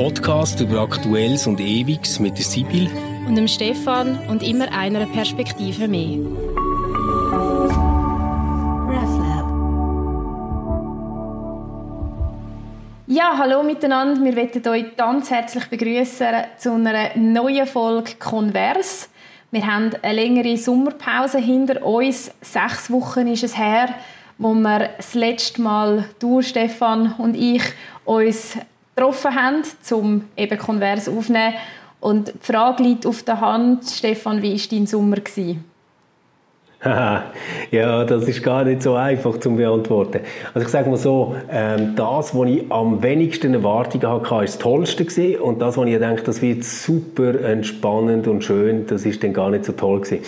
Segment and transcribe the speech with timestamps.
[0.00, 2.88] Podcast über Aktuelles und Ewiges mit der Sibyl
[3.28, 6.20] und dem Stefan und immer einer Perspektive mehr.
[13.08, 14.24] Ja, hallo miteinander.
[14.24, 19.10] Wir möchten euch ganz herzlich begrüßen zu einer neuen Folge Konvers.
[19.50, 22.30] Wir haben eine längere Sommerpause hinter uns.
[22.40, 23.90] Sechs Wochen ist es her,
[24.38, 27.64] wo wir das letzte Mal, du, Stefan und ich,
[28.06, 28.56] uns
[29.00, 31.54] getroffen haben, um eben Konvers aufzunehmen.
[32.00, 35.16] Und die Frage liegt auf der Hand, Stefan, wie war dein Sommer?
[35.16, 35.64] Gewesen?
[37.70, 40.20] ja, das ist gar nicht so einfach zu beantworten.
[40.54, 44.56] Also ich sage mal so, ähm, das, was ich am wenigsten Erwartungen hatte, war das
[44.56, 45.42] Tollste gewesen.
[45.42, 49.50] und das, was ich denke, das wird super entspannend und schön, das ist dann gar
[49.50, 50.24] nicht so toll gewesen.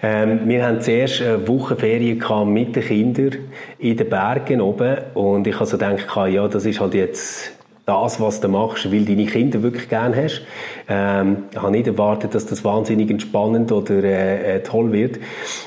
[0.00, 3.38] Ähm, wir haben zuerst eine Woche Ferien mit den Kindern
[3.80, 7.55] in den Bergen oben und ich habe so gedacht, ja, das ist halt jetzt
[7.86, 10.42] das, was du machst, weil deine Kinder wirklich gerne hast.
[10.88, 15.20] Ähm, ich habe nicht erwartet, dass das wahnsinnig entspannend oder äh, äh, toll wird.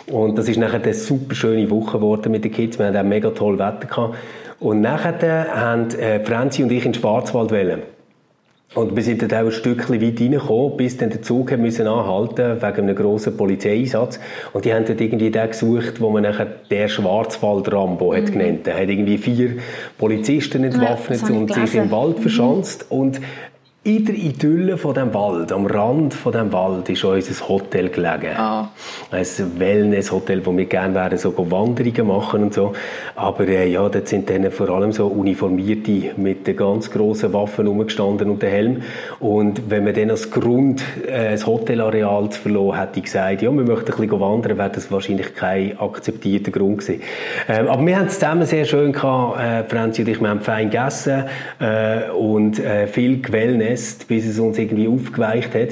[0.07, 2.77] Und das ist nachher eine super schöne Woche geworden mit den Kids.
[2.77, 4.15] Wir hatten auch mega toll Wetter gehabt.
[4.59, 7.81] Und nachher haben äh, Franzi und ich in den Schwarzwald wählen.
[8.75, 12.61] Und wir sind dann auch ein Stückchen weit reingekommen, bis dann der Zug müssen anhalten
[12.61, 14.19] wegen einem grossen Polizeieinsatz.
[14.53, 18.31] Und die haben dort irgendwie den gesucht, wo man nachher der Schwarzwald-Rambo hat mhm.
[18.31, 18.67] genannt.
[18.67, 19.57] Er hat irgendwie vier
[19.97, 22.85] Polizisten entwaffnet ja, und sich im Wald verschanzt.
[22.91, 22.97] Mhm.
[22.97, 23.21] Und
[23.81, 28.35] in der Idylle von dem Wald, am Rand von dem Wald, ist unser Hotel gelegen.
[28.37, 28.65] Oh.
[29.09, 29.25] Ein
[29.57, 32.73] Wellness-Hotel, wo wir gerne wären, so Wanderungen machen und so.
[33.15, 37.67] Aber äh, ja, dort sind dann vor allem so Uniformierte mit den ganz grossen Waffen
[37.67, 38.81] rumgestanden und dem Helm.
[39.21, 43.63] Und wenn man dann als Grund äh, das Hotelareal zu verloren hätte gesagt, ja, wir
[43.63, 47.01] möchten ein bisschen wandern, wäre das wahrscheinlich kein akzeptierter Grund gewesen.
[47.47, 50.41] Ähm, aber wir haben es zusammen sehr schön gehabt, äh, Franzi und ich, wir haben
[50.41, 51.23] fein gegessen
[51.61, 55.69] äh, und äh, viel gewellness Nest, bis es uns irgendwie aufgeweicht hat,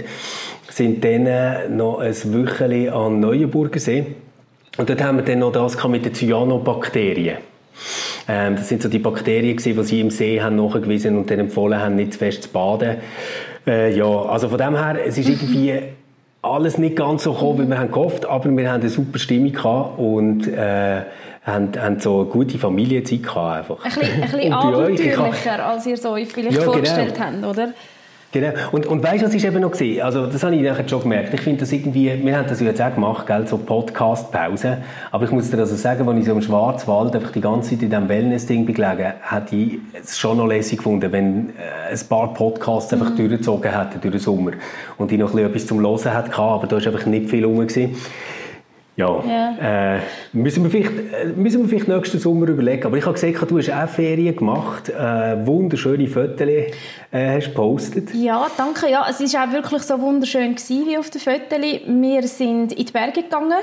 [0.69, 4.05] sind dann noch ein Wöchchen an Neuenburgersee.
[4.77, 7.37] Und dort haben wir dann noch das mit den Cyanobakterien.
[8.27, 11.79] Ähm, das sind so die Bakterien, die sie im See haben nachgewiesen und dann empfohlen
[11.79, 12.97] haben, nicht zu fest zu baden.
[13.65, 15.73] Äh, ja, also von dem her, es ist irgendwie
[16.49, 19.51] alles nicht ganz so gekommen, wie wir haben gehofft, aber wir haben eine super Stimmung
[19.51, 21.01] gehabt und äh,
[21.43, 23.85] haben, haben so eine gute Familienzeit gehabt einfach.
[23.85, 26.73] Ein bisschen, ein bisschen abenteuerlicher, als ihr so euch vielleicht ja, genau.
[26.73, 27.47] vorgestellt genau.
[27.47, 27.73] habt, oder?
[28.31, 28.49] Genau.
[28.73, 30.01] Und, und weißt du, was ich eben noch gesehen?
[30.01, 31.33] Also, das habe ich nachher schon gemerkt.
[31.33, 34.79] Ich finde das irgendwie, wir haben das jetzt auch gemacht, gell, so Podcast-Pause.
[35.11, 37.83] Aber ich muss dir also sagen, als ich so im Schwarzwald einfach die ganze Zeit
[37.83, 42.33] in diesem Wellness-Ding begelegen, hätte ich es schon noch lässig gefunden, wenn äh, ein paar
[42.33, 43.15] Podcasts einfach mhm.
[43.15, 44.51] durchgezogen hätten durch den Sommer.
[44.97, 47.45] Und ich noch ein bisschen etwas zum Hören hatte, aber da war einfach nicht viel
[47.45, 47.57] rum.
[47.57, 47.95] Gewesen.
[48.97, 49.95] Ja, ja.
[49.97, 49.99] Äh,
[50.33, 52.83] müssen, wir vielleicht, äh, müssen wir vielleicht nächsten Sommer überlegen.
[52.83, 56.71] Aber ich habe gesehen, du hast auch Ferien gemacht, äh, wunderschöne Fotos äh,
[57.11, 58.11] hast gepostet.
[58.15, 58.89] Ja, danke.
[58.89, 61.59] Ja, es war auch wirklich so wunderschön gewesen, wie auf den Fotos.
[61.59, 63.59] Wir sind in die Berge gegangen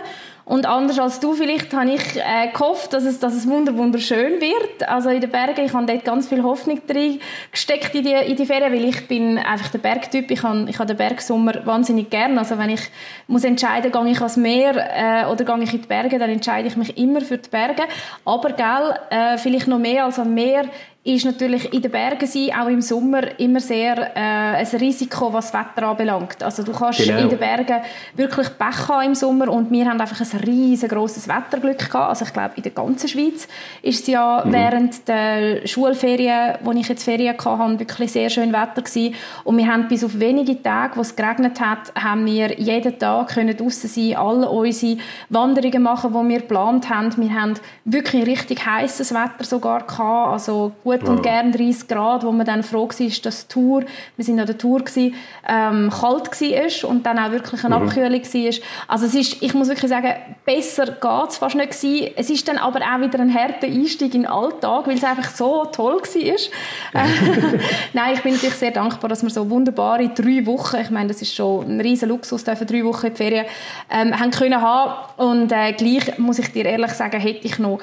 [0.46, 4.86] und anders als du vielleicht habe ich äh, gehofft, dass es, dass es wunderschön wird.
[4.86, 7.18] Also in den Bergen, ich habe dort ganz viel Hoffnung drin
[7.50, 10.30] gesteckt in die, in die Ferien, weil ich bin einfach der Bergtyp.
[10.30, 12.36] Ich habe, ich habe den Bergsommer wahnsinnig gern.
[12.36, 12.82] Also wenn ich
[13.26, 16.68] muss entscheiden, gehe ich ans Meer äh, oder gehe ich in die Berge, dann entscheide
[16.68, 17.84] ich mich immer für die Berge.
[18.26, 20.66] Aber gell, äh, vielleicht noch mehr als am Meer
[21.06, 25.52] ist natürlich in den Bergen sein, auch im Sommer, immer sehr äh, ein Risiko, was
[25.52, 26.42] das Wetter anbelangt.
[26.42, 27.18] Also du kannst genau.
[27.18, 27.82] in den Bergen
[28.16, 32.08] wirklich Pech haben im Sommer und wir haben einfach ein riesengroßes Wetterglück gehabt.
[32.08, 33.46] Also ich glaube, in der ganzen Schweiz
[33.82, 34.52] ist es ja mhm.
[34.52, 39.14] während der Schulferien, wo ich jetzt Ferien hatte, wirklich sehr schön Wetter gewesen.
[39.44, 43.28] Und wir haben bis auf wenige Tage, wo es geregnet hat, haben wir jeden Tag
[43.28, 44.96] können draussen sein, alle unsere
[45.28, 47.14] Wanderungen machen, die wir geplant haben.
[47.18, 47.54] Wir haben
[47.84, 52.46] wirklich richtig heißes Wetter sogar gehabt, also gut gut und gern 30 Grad, wo man
[52.46, 53.84] dann froh war, dass die Tour,
[54.16, 55.14] wir sind an der Tour gewesen,
[55.48, 57.88] ähm, kalt war und dann auch wirklich eine mhm.
[57.88, 58.54] Abkühlung war.
[58.88, 62.12] Also es ist, ich muss wirklich sagen, besser geht es fast nicht gewesen.
[62.16, 65.30] Es ist dann aber auch wieder ein harter Einstieg in den Alltag, weil es einfach
[65.30, 67.02] so toll war.
[67.92, 71.22] Nein, ich bin natürlich sehr dankbar, dass wir so wunderbare drei Wochen, ich meine, das
[71.22, 73.46] ist schon ein riesen Luxus, dürfen drei Wochen in die Ferien
[73.90, 77.80] ähm, haben können haben und äh, gleich muss ich dir ehrlich sagen, hätte ich noch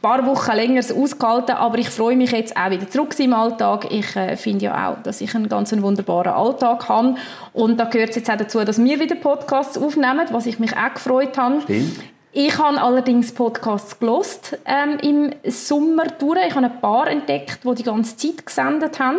[0.00, 3.86] paar Wochen länger ausgehalten, aber ich freue mich jetzt auch wieder zurück im Alltag.
[3.90, 7.16] Ich äh, finde ja auch, dass ich einen ganz wunderbaren Alltag habe
[7.52, 10.76] und da gehört es jetzt auch dazu, dass wir wieder Podcasts aufnehmen, was ich mich
[10.76, 11.60] auch gefreut habe.
[11.62, 12.00] Stimmt.
[12.32, 16.46] Ich habe allerdings Podcasts gelost ähm, im Sommer durch.
[16.46, 19.18] Ich habe ein paar entdeckt, die die ganze Zeit gesendet haben.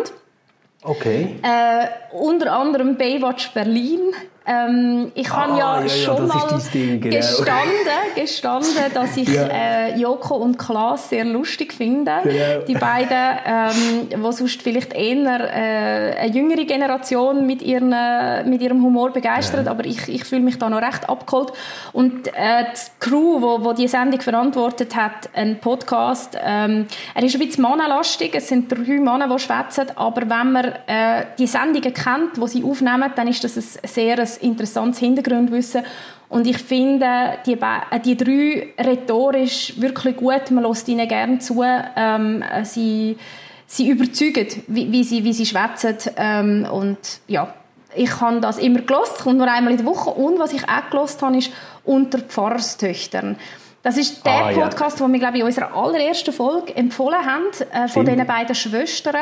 [0.84, 1.36] Okay.
[1.44, 4.14] Äh, unter anderem Baywatch Berlin
[4.44, 7.16] Ähm, ich habe ja, Ah, ja, ja, schon ist mal Ding, genau.
[7.16, 9.44] gestanden, gestanden, dass ich Ja.
[9.48, 12.12] äh, Joko und Klaas sehr lustig finde.
[12.24, 12.66] Genau.
[12.68, 18.62] Die beiden, ähm, wo sonst vielleicht eher äh, eine jüngere Generation mit, ihren, äh, mit
[18.64, 21.52] ihrem Humor begeistert, aber ich, ich fühle mich da noch recht abgeholt.
[21.94, 27.36] Und äh, die Crew, wo, wo die Sendung verantwortet hat, ein Podcast, ähm, er ist
[27.36, 31.94] ein bisschen mannenlastig, es sind drei Männer, die schwätzen, aber wenn man äh, die Sendungen
[31.94, 35.84] kennt, die sie aufnehmen, dann ist das ein sehr ein interessantes Hintergrundwissen.
[36.30, 41.62] Und ich finde, die, äh, die drei rhetorisch wirklich gut, man lässt ihnen gerne zu.
[41.64, 43.18] Ähm, äh, sie,
[43.68, 45.98] sie überzeugen, wie, wie sie, wie sie schwätzen.
[46.16, 46.98] Ähm, und
[47.28, 47.54] ja,
[47.96, 50.12] ich habe das immer gelost, kommt nur einmal in der Woche.
[50.12, 51.52] Und was ich auch gelost habe, ist
[51.84, 53.36] «Unter Pfarrerstöchtern».
[53.84, 54.60] Das ist der Ah, ja.
[54.60, 58.54] Podcast, den wir glaube ich, in unserer allerersten Folge empfohlen haben, äh, von diesen beiden
[58.54, 59.16] Schwestern.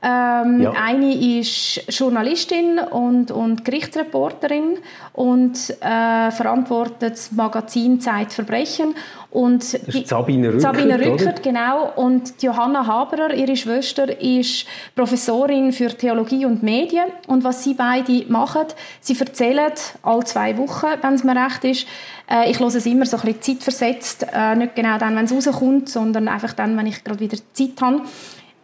[0.00, 0.72] Ähm, Ja.
[0.72, 4.78] Eine ist Journalistin und, und Gerichtsreporterin
[5.12, 8.94] und äh, verantwortet das Magazin Zeitverbrechen.
[9.30, 11.00] Und Das ist Sabine Rückert, Sabine?
[11.04, 11.92] Rückert, genau.
[11.96, 17.06] Und Johanna Haberer, ihre Schwester, ist Professorin für Theologie und Medien.
[17.26, 18.66] Und was sie beide machen,
[19.00, 19.72] sie erzählen
[20.02, 21.86] alle zwei Wochen, wenn es mir recht ist,
[22.30, 25.32] äh, ich höre es immer so ein bisschen zeitversetzt, äh, nicht genau dann, wenn es
[25.32, 28.02] rauskommt, sondern einfach dann, wenn ich gerade wieder Zeit habe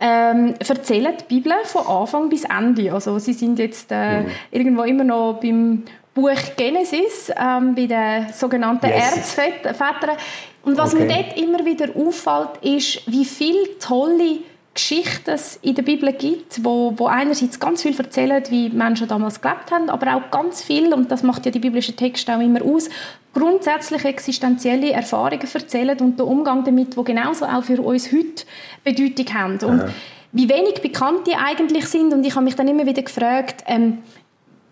[0.00, 2.92] ähm, erzählen die Bibel von Anfang bis Ende.
[2.92, 4.26] Also sie sind jetzt äh, Mhm.
[4.50, 5.82] irgendwo immer noch beim
[6.14, 9.16] Buch Genesis, ähm, bei den sogenannten Yes.
[9.16, 10.16] Erzvätern.
[10.62, 11.24] Und was mir Okay.
[11.28, 14.38] dort immer wieder auffällt, ist, wie viele tolle
[14.74, 19.40] Geschichten es in der Bibel gibt, wo, wo einerseits ganz viel erzählen, wie Menschen damals
[19.40, 22.62] gelebt haben, aber auch ganz viel, und das macht ja die biblischen Texte auch immer
[22.62, 22.90] aus,
[23.32, 28.44] grundsätzlich existenzielle Erfahrungen erzählen und den Umgang damit, wo genauso auch für uns heute
[28.82, 29.58] Bedeutung haben.
[29.64, 29.84] Und
[30.32, 33.98] wie wenig bekannt die eigentlich sind, und ich habe mich dann immer wieder gefragt, ähm,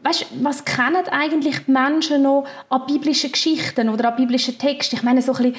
[0.03, 4.97] weißt, was kennen eigentlich die Menschen noch an biblischen Geschichten oder an biblischen Texten?
[4.97, 5.57] Ich meine, so ein bisschen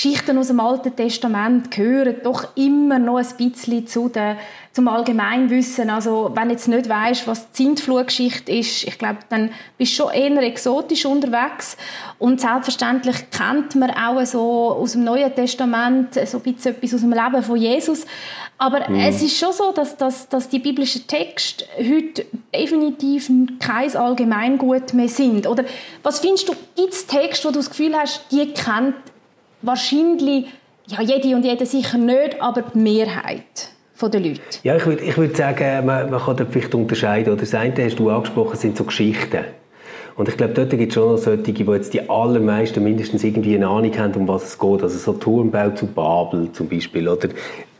[0.00, 4.36] Geschichten aus dem Alten Testament gehören doch immer noch ein bisschen zu der,
[4.72, 5.90] zum Allgemeinwissen.
[5.90, 10.04] Also, wenn du jetzt nicht weißt, was die Sintflutgeschichte ist, ich glaube, dann bist du
[10.04, 11.76] schon eher exotisch unterwegs.
[12.20, 17.00] Und selbstverständlich kennt man auch so aus dem Neuen Testament so ein bisschen etwas aus
[17.00, 18.06] dem Leben von Jesus.
[18.56, 22.24] Aber es ist schon so, dass, dass, dass die biblischen Texte heute
[22.54, 23.28] definitiv
[23.58, 25.48] kein Allgemeingut mehr sind.
[25.48, 25.64] Oder
[26.04, 28.94] was findest du, gibt es Texte, wo du das Gefühl hast, die kennt
[29.62, 30.46] wahrscheinlich,
[30.86, 33.70] ja, jede und jede sicher nicht, aber die Mehrheit
[34.00, 34.40] der Leute?
[34.62, 37.32] Ja, ich würde ich würd sagen, man, man kann da vielleicht unterscheiden.
[37.32, 39.44] Oder das eine hast du angesprochen, sind so Geschichten.
[40.16, 43.54] Und ich glaube, dort gibt es schon noch solche, die jetzt die allermeisten mindestens irgendwie
[43.54, 44.82] eine Ahnung haben, um was es geht.
[44.82, 47.08] Also so Turmbau zu Babel zum Beispiel.
[47.08, 47.28] Oder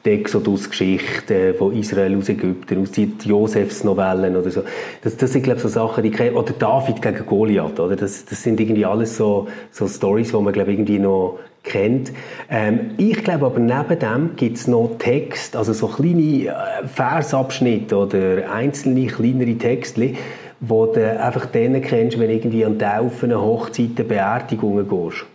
[0.04, 4.62] die Exodus-Geschichte von Israel aus Ägypten, aus die Josefs-Novellen oder so.
[5.02, 6.36] Das, das sind, glaube ich, so Sachen, die kennen.
[6.36, 7.96] Oder David gegen Goliath, oder?
[7.96, 12.12] Das, das sind irgendwie alles so, so Stories, die man, glaube ich, irgendwie noch kennt.
[12.50, 16.52] Ähm, ich glaube aber neben dem gibt es noch Text, also so kleine äh,
[16.86, 20.14] Versabschnitte oder einzelne kleinere Texte,
[20.60, 25.26] wo du einfach denen kennst, wenn du irgendwie an Taufen, Hochzeiten, Beerdigungen gehst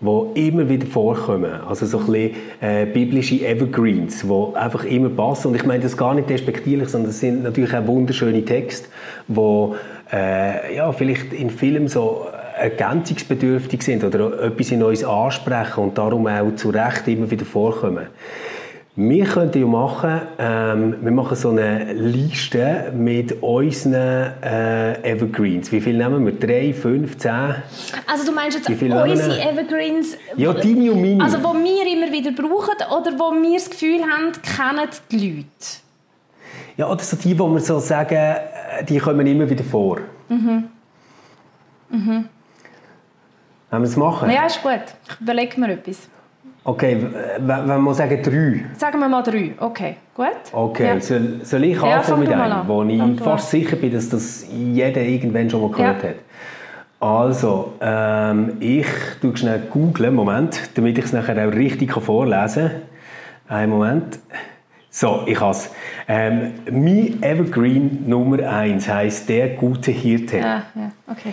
[0.00, 1.52] wo immer wieder vorkommen.
[1.66, 2.30] Also so ein bisschen
[2.60, 5.48] äh, biblische Evergreens, die einfach immer passen.
[5.48, 8.88] Und ich meine das gar nicht despektierlich, sondern es sind natürlich auch wunderschöne Texte,
[9.28, 9.68] die
[10.12, 12.26] äh, ja, vielleicht in Filmen so
[12.58, 18.06] ergänzungsbedürftig sind oder etwas in uns ansprechen und darum auch zu Recht immer wieder vorkommen.
[18.96, 25.70] Wir könnten ja machen, ähm, wir machen so eine Liste mit unseren äh, Evergreens.
[25.70, 26.32] Wie viel nehmen wir?
[26.32, 27.54] Drei, fünf, zehn?
[28.06, 29.40] Also du meinst jetzt unsere?
[29.40, 31.22] Evergreens, Ja, deine und meine.
[31.22, 35.46] also wo wir immer wieder brauchen oder wo wir das Gefühl haben, kennen die Leute?
[36.76, 39.98] Ja, oder so die, wo wir so sagen, äh, die kommen immer wieder vor.
[40.28, 40.64] Mhm.
[41.90, 42.24] Mhm.
[43.70, 44.30] Wollen wir es machen?
[44.30, 44.80] Ja, ist gut.
[45.08, 46.08] Ich überlege mir etwas.
[46.62, 46.98] Okay,
[47.38, 48.64] wenn wir sagen drei.
[48.76, 49.52] Sagen wir mal drei.
[49.58, 50.26] Okay, gut.
[50.52, 51.00] Okay, Ja.
[51.00, 53.92] soll, soll ich Ja, anfangen fang mit einem, wo Fang ich du fast sicher bin,
[53.92, 56.08] dass das jeder irgendwann schon mal gehört Ja.
[56.10, 56.16] hat.
[57.00, 58.86] Also, ähm, ich
[59.22, 62.70] tue schnell googlen, Moment, damit ich es nachher auch richtig vorlesen
[63.48, 63.56] kann.
[63.56, 64.18] Einen Moment.
[64.90, 65.70] So, ich habe es.
[66.08, 70.38] Ähm, mein Evergreen Nummer eins heißt Der gute Hirte.
[70.38, 71.32] Ja, ja, okay.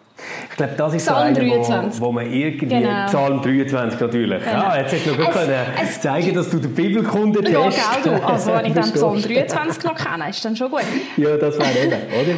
[0.51, 2.01] Ich glaube, das ist Psalm so einer, 23.
[2.01, 2.65] Wo, wo man irgendwie...
[2.67, 3.05] Genau.
[3.07, 4.43] Psalm 23 natürlich.
[4.43, 4.51] Genau.
[4.51, 7.65] Ja, jetzt hättest du noch gut Es- können es- zeigen dass du den Bibelkunde Ja,
[7.65, 8.03] hast.
[8.03, 8.23] gell, du.
[8.27, 10.81] Also, wenn ich dann Psalm Verstehst 23 noch kenne, ist dann schon gut.
[11.15, 11.21] du?
[11.21, 12.31] Ja, das wäre eben, oder?
[12.31, 12.37] Ähm,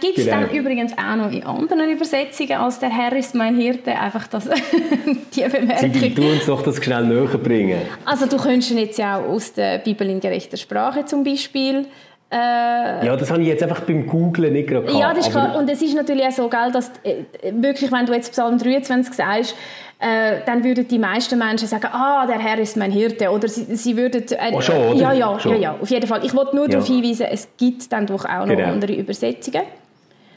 [0.00, 0.40] Gibt es Genau.
[0.40, 4.44] dann übrigens auch noch in anderen Übersetzungen als «Der Herr ist mein Hirte» einfach das,
[5.34, 6.14] die Bemerkung?
[6.14, 7.82] tu uns doch das schnell näher bringen.
[8.04, 11.86] Also du könntest ihn jetzt ja auch aus der Bibel in gerechter Sprache zum Beispiel
[12.34, 15.00] äh, Ja, das habe ich jetzt einfach beim Googlen nicht gerade gehabt.
[15.00, 15.56] Ja, das ist klar.
[15.56, 17.22] Und es ist natürlich auch so, gell, dass äh,
[17.52, 19.54] wirklich, wenn du jetzt Psalm 23 sagst,
[20.00, 23.30] äh, dann würden die meisten Menschen sagen, ah, der Herr ist mein Hirte.
[23.30, 24.24] Oder sie, sie würden...
[24.30, 24.94] Äh, Oh, schon, oder?
[25.00, 25.52] Ja, ja, Schon.
[25.52, 26.24] ja, ja, auf jeden Fall.
[26.24, 26.72] Ich wollte nur Ja.
[26.72, 28.68] darauf hinweisen, es gibt dann doch auch noch Genau.
[28.68, 29.62] andere Übersetzungen.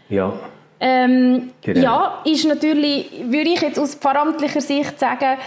[0.09, 0.33] Ja,
[0.79, 1.81] Ähm, Genau.
[1.81, 5.37] Ja, ist natürlich, würde ich jetzt aus pfarramtlicher Sicht sagen,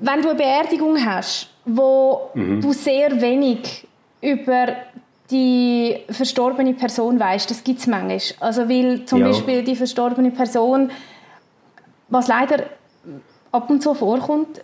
[0.00, 2.60] wenn du eine Beerdigung hast, wo Mhm.
[2.60, 3.86] du sehr wenig
[4.22, 4.68] über
[5.30, 8.20] die verstorbene Person weißt, das gibt es manchmal.
[8.40, 9.26] Also weil zum Ja.
[9.28, 10.90] Beispiel die verstorbene Person,
[12.08, 12.64] was leider
[13.50, 14.62] ab und zu vorkommt,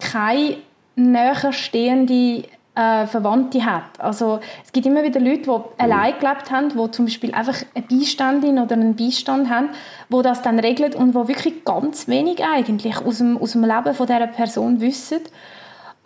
[0.00, 0.56] keine
[0.96, 3.98] näher stehende äh, Verwandte hat.
[3.98, 7.84] Also es gibt immer wieder Leute, die allein gelebt haben, die zum Beispiel einfach eine
[7.84, 9.70] Beiständin oder einen Beistand haben,
[10.08, 13.94] wo das dann regelt und wo wirklich ganz wenig eigentlich aus dem, aus dem Leben
[13.94, 15.20] von dieser Person wissen.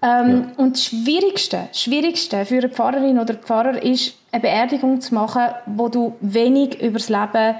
[0.02, 5.42] Ähm, Und das Schwierigste, Schwierigste für eine Pfarrerin oder Pfarrer ist, eine Beerdigung zu machen,
[5.66, 7.54] wo du wenig über das Leben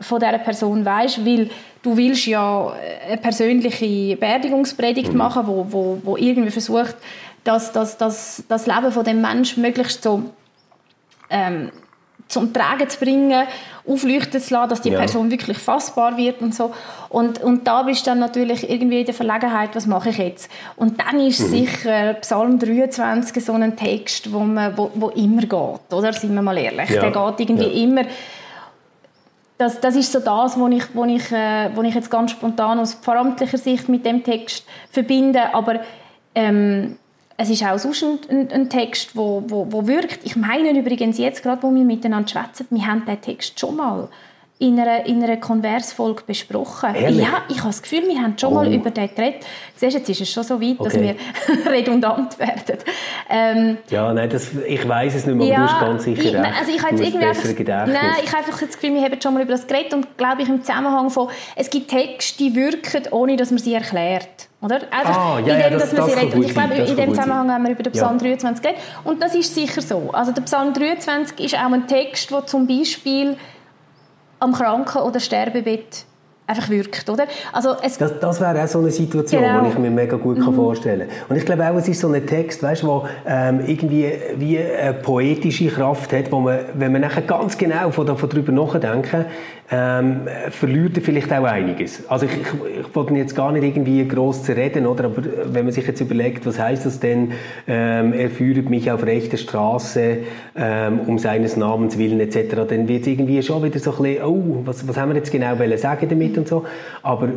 [0.00, 1.50] von dieser Person weißt, weil
[1.82, 2.72] du willst ja
[3.06, 6.96] eine persönliche Beerdigungspredigt machen, wo, wo, wo irgendwie versucht,
[7.44, 10.22] dass, dass, dass das Leben von dem Menschen möglichst so
[11.30, 11.70] ähm,
[12.28, 13.46] zum Tragen zu bringen,
[13.86, 14.98] aufleuchten zu lassen, dass die Ja.
[14.98, 16.72] Person wirklich fassbar wird und so.
[17.10, 20.50] Und, und da bist du dann natürlich irgendwie in der Verlegenheit, was mache ich jetzt?
[20.76, 21.46] Und dann ist Mhm.
[21.48, 26.12] sicher Psalm 23 so ein Text, wo, man, wo, wo immer geht, oder?
[26.12, 26.90] Sind wir mal ehrlich.
[26.90, 27.08] Ja.
[27.08, 27.82] Der geht irgendwie Ja.
[27.84, 28.02] immer...
[29.56, 32.80] Das, das ist so das, was ich, wo ich, äh, wo ich jetzt ganz spontan
[32.80, 35.54] aus pfarramtlicher Sicht mit dem Text verbinde.
[35.54, 35.78] Aber
[36.34, 36.96] ähm,
[37.36, 40.20] es ist auch sonst ein, ein, ein Text, wo, wo, wo wirkt.
[40.24, 44.08] Ich meine übrigens jetzt, gerade wo wir miteinander schwätzen, wir haben den Text schon mal
[44.64, 46.94] in einer, in einer Konversfolge besprochen.
[46.94, 47.20] Ehrlich?
[47.22, 48.54] Ja, ich habe das Gefühl, wir haben schon Oh.
[48.56, 49.44] mal über den geredet.
[49.76, 51.16] Siehst, jetzt ist es schon so weit, dass Okay.
[51.64, 52.78] wir redundant werden.
[53.28, 56.36] Ähm, ja nein, das, ich weiß es nicht mehr, aber du hast ganz sicher ich,
[56.38, 59.34] also ich habe jetzt irgendwie einfach, nein, ich habe einfach das Gefühl, wir haben schon
[59.34, 63.02] mal über das geredet und glaube ich im Zusammenhang von, es gibt Texte, die wirken,
[63.10, 64.48] ohne dass man sie erklärt.
[64.62, 64.76] Oder?
[64.90, 66.34] Einfach Ah, ja, in ja, dem, das- dass man das sie redet.
[66.36, 67.10] Und ich glaube, in dem.
[67.14, 68.22] Zusammenhang haben wir über den Psalm Ja.
[68.28, 68.80] 23 geredet.
[69.04, 70.08] Und das ist sicher so.
[70.12, 73.36] Also der Psalm 23 ist auch ein Text, der zum Beispiel
[74.40, 76.04] am Kranken- oder Sterbebett
[76.46, 77.24] einfach wirkt, oder?
[77.54, 79.62] Also es, Das, das wäre auch so eine Situation, Genau.
[79.62, 81.18] die ich mir mega gut kann vorstellen kann.
[81.30, 84.92] Und ich glaube auch, es ist so ein Text, weißt, der ähm, irgendwie wie eine
[84.92, 89.24] poetische Kraft hat, wo man, wenn man nachher ganz genau von, davon drüber nachdenken,
[89.70, 92.06] ähm, verliert er vielleicht auch einiges.
[92.08, 92.46] Also ich, ich,
[92.80, 95.04] ich wollte jetzt gar nicht irgendwie gross zerreden, oder?
[95.04, 97.32] aber wenn man sich jetzt überlegt, was heißt das denn,
[97.66, 100.18] ähm, er führt mich auf rechte Straße
[100.56, 104.62] ähm, um seines Namens willen etc., dann wird irgendwie schon wieder so ein bisschen, oh,
[104.64, 106.64] was, was haben wir jetzt genau wollen sagen damit und so,
[107.02, 107.30] aber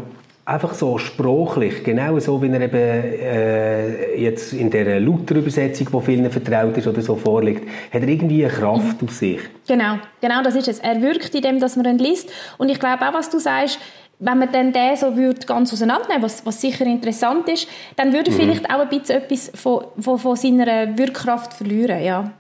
[0.48, 6.32] einfach so sprachlich, genau so, wie er eben äh, jetzt in der Luther-Übersetzung, die vielen
[6.32, 9.42] vertraut ist oder so vorliegt, hat er irgendwie eine Kraft aus sich.
[9.68, 10.80] Genau, genau das ist es.
[10.80, 12.32] Er wirkt in dem, dass man ihn liest.
[12.58, 13.80] Und ich glaube auch, was du sagst,
[14.20, 18.32] wenn man dann den so würde ganz auseinandernehmen, was, was sicher interessant ist, dann würde
[18.32, 22.32] vielleicht auch ein bisschen etwas von, von, von seiner Wirkkraft verlieren, ja.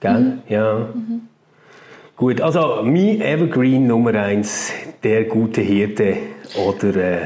[0.00, 0.38] Gell?
[0.46, 0.88] Ja.
[2.20, 6.18] Gut, also mein Evergreen Nummer eins, der gute Hirte
[6.54, 7.22] oder äh,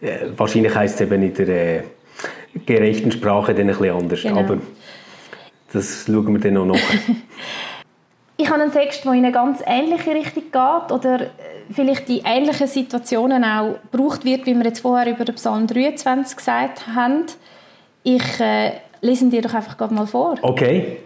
[0.00, 1.82] äh, wahrscheinlich heißt es eben in der äh,
[2.64, 4.38] gerechten Sprache dann ein bisschen anders, Genau.
[4.38, 4.58] aber
[5.72, 6.78] das schauen wir dann noch nach.
[8.36, 11.26] Ich habe einen Text, der in eine ganz ähnliche Richtung geht oder äh,
[11.72, 16.36] vielleicht die ähnlichen Situationen auch gebraucht wird, wie wir jetzt vorher über den Psalm 23
[16.36, 17.24] gesagt haben.
[18.04, 20.36] Ich äh, lese ihn dir doch einfach gerade mal vor.
[20.40, 20.98] Okay.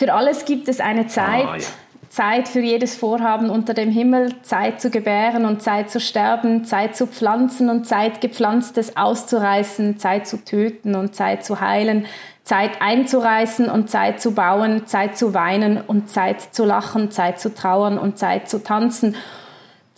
[0.00, 1.46] Für alles gibt es eine Zeit.
[1.46, 1.66] Ah, ja.
[2.08, 6.96] Zeit für jedes Vorhaben unter dem Himmel, Zeit zu gebären und Zeit zu sterben, Zeit
[6.96, 12.06] zu pflanzen und Zeit gepflanztes auszureißen, Zeit zu töten und Zeit zu heilen,
[12.44, 17.54] Zeit einzureißen und Zeit zu bauen, Zeit zu weinen und Zeit zu lachen, Zeit zu
[17.54, 19.14] trauern und Zeit zu tanzen.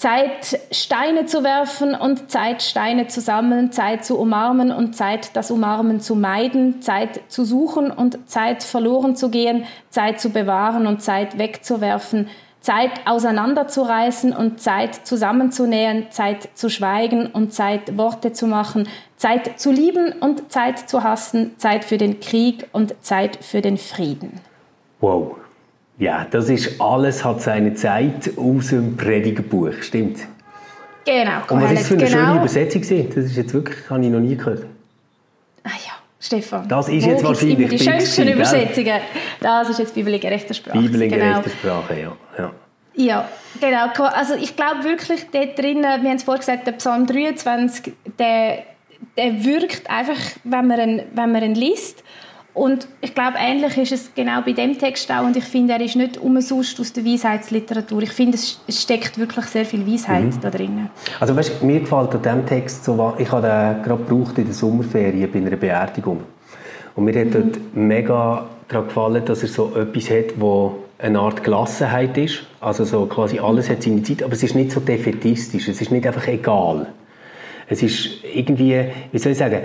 [0.02, 5.52] Zeit, Steine zu werfen und Zeit, Steine zu sammeln, Zeit zu umarmen und Zeit, das
[5.52, 11.02] Umarmen zu meiden, Zeit zu suchen und Zeit verloren zu gehen, Zeit zu bewahren und
[11.02, 12.28] Zeit wegzuwerfen,
[12.59, 19.71] Zeit auseinanderzureißen und Zeit zusammenzunähen, Zeit zu schweigen und Zeit Worte zu machen, Zeit zu
[19.71, 24.40] lieben und Zeit zu hassen, Zeit für den Krieg und Zeit für den Frieden.
[25.00, 25.42] Wow.
[25.99, 30.19] Ja, das ist «Alles hat seine Zeit» aus dem Predigerbuch, stimmt?
[31.05, 31.39] Genau.
[31.49, 32.19] Und was ist für eine genau.
[32.19, 33.09] schöne Übersetzung gewesen?
[33.15, 34.65] Das ist jetzt wirklich, habe ich noch nie gehört.
[35.65, 36.69] Ah ja, Stefan.
[36.69, 38.29] Das ist jetzt wahrscheinlich die schönsten?
[38.29, 39.01] Übersetzungen.
[39.41, 40.79] Das ist jetzt Bibel in gerechter Sprache.
[40.79, 41.41] Bibel in genau.
[41.41, 42.17] gerechter Sprache, ja.
[42.39, 42.53] ja.
[42.95, 43.29] Ja,
[43.61, 43.89] genau.
[44.09, 48.65] Also ich glaube wirklich, dort drinnen, wir haben es vorhin gesagt, der Psalm 23, der,
[49.17, 52.05] der wirkt einfach, wenn man, ihn, wenn man ihn liest.
[52.54, 55.25] Und ich glaube, ähnlich ist es genau bei dem Text auch.
[55.25, 58.02] Und ich finde, er ist nicht umsonst aus der Weisheitsliteratur.
[58.02, 60.40] Ich finde, es steckt wirklich sehr viel Weisheit Mhm.
[60.42, 60.90] da drinnen.
[61.18, 64.54] Also weißt, mir gefällt an diesem Text so, ich habe den gerade gebraucht in der
[64.54, 66.21] Sommerferien bei einer Beerdigung.
[66.94, 71.42] Und mir hat dort mega gerade gefallen, dass er so etwas hat, wo eine Art
[71.42, 72.42] Gelassenheit ist.
[72.61, 75.90] Also so quasi alles hat seine Zeit, aber es ist nicht so defetistisch, es ist
[75.90, 76.87] nicht einfach egal.
[77.68, 79.61] Es ist irgendwie, wie soll ich sagen,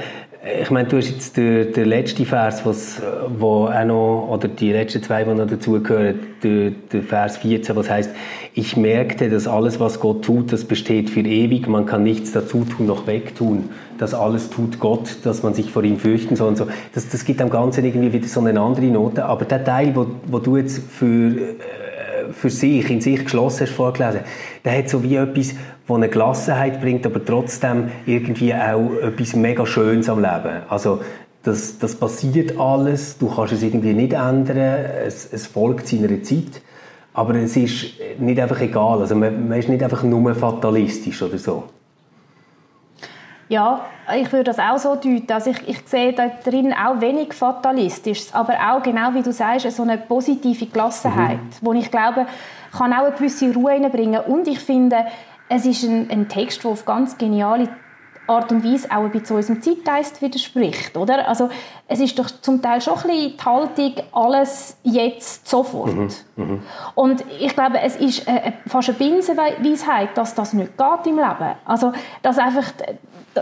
[0.61, 3.01] ich meine, du hast jetzt den, den letzten Vers, was,
[3.37, 7.89] wo auch noch, oder die letzten zwei, die noch dazugehören, der, der Vers 14, was
[7.89, 8.11] heißt,
[8.53, 12.65] ich merkte, dass alles, was Gott tut, das besteht für ewig, man kann nichts dazu
[12.65, 13.69] tun noch wegtun.
[13.97, 16.67] Das alles tut Gott, dass man sich vor ihm fürchten soll und so.
[16.93, 19.25] Das, das gibt am Ganzen irgendwie wieder so eine andere Note.
[19.25, 21.55] Aber der Teil, wo, wo du jetzt für, äh,
[22.33, 24.21] für sich, in sich geschlossen hast vorgelesen,
[24.63, 25.53] der hat so wie etwas,
[25.87, 30.63] wo eine Gelassenheit bringt, aber trotzdem irgendwie auch etwas mega Schönes am Leben.
[30.69, 30.99] Also,
[31.43, 34.57] das, das passiert alles, du kannst es irgendwie nicht ändern,
[35.05, 36.61] es, es folgt seiner Zeit,
[37.13, 41.37] aber es ist nicht einfach egal, also man, man ist nicht einfach nur fatalistisch oder
[41.37, 41.63] so.
[43.49, 45.31] Ja, ich würde das auch so deuten.
[45.31, 49.69] Also ich, ich sehe da drin auch wenig Fatalistisches, aber auch, genau wie du sagst,
[49.71, 52.25] so eine positive Gelassenheit, wo ich glaube,
[52.71, 54.21] kann auch eine gewisse Ruhe reinbringen.
[54.21, 55.05] Und ich finde,
[55.49, 57.69] es ist ein, ein Text, der auf ganz geniale
[58.27, 61.27] Art und Weise auch ein bisschen unserem Zeitgeist widerspricht, oder?
[61.27, 61.49] Also
[61.87, 65.95] es ist doch zum Teil schon ein bisschen die Haltung, alles jetzt, sofort.
[66.95, 71.55] Und ich glaube, es ist äh, fast eine Binsenweisheit, dass das nicht geht im Leben.
[71.65, 72.65] Also, dass einfach,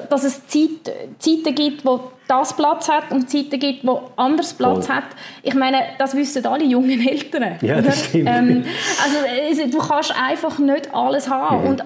[0.10, 4.88] dass es Zeit, Zeiten gibt, wo das Platz hat und Zeiten gibt, wo anders Platz
[4.88, 4.96] Voll.
[4.96, 5.04] hat.
[5.44, 7.58] Ich meine, das wissen alle jungen Eltern.
[7.62, 8.30] Ja, das stimmt.
[8.30, 8.66] Ähm,
[9.04, 11.68] also, du kannst einfach nicht alles haben.
[11.68, 11.84] Und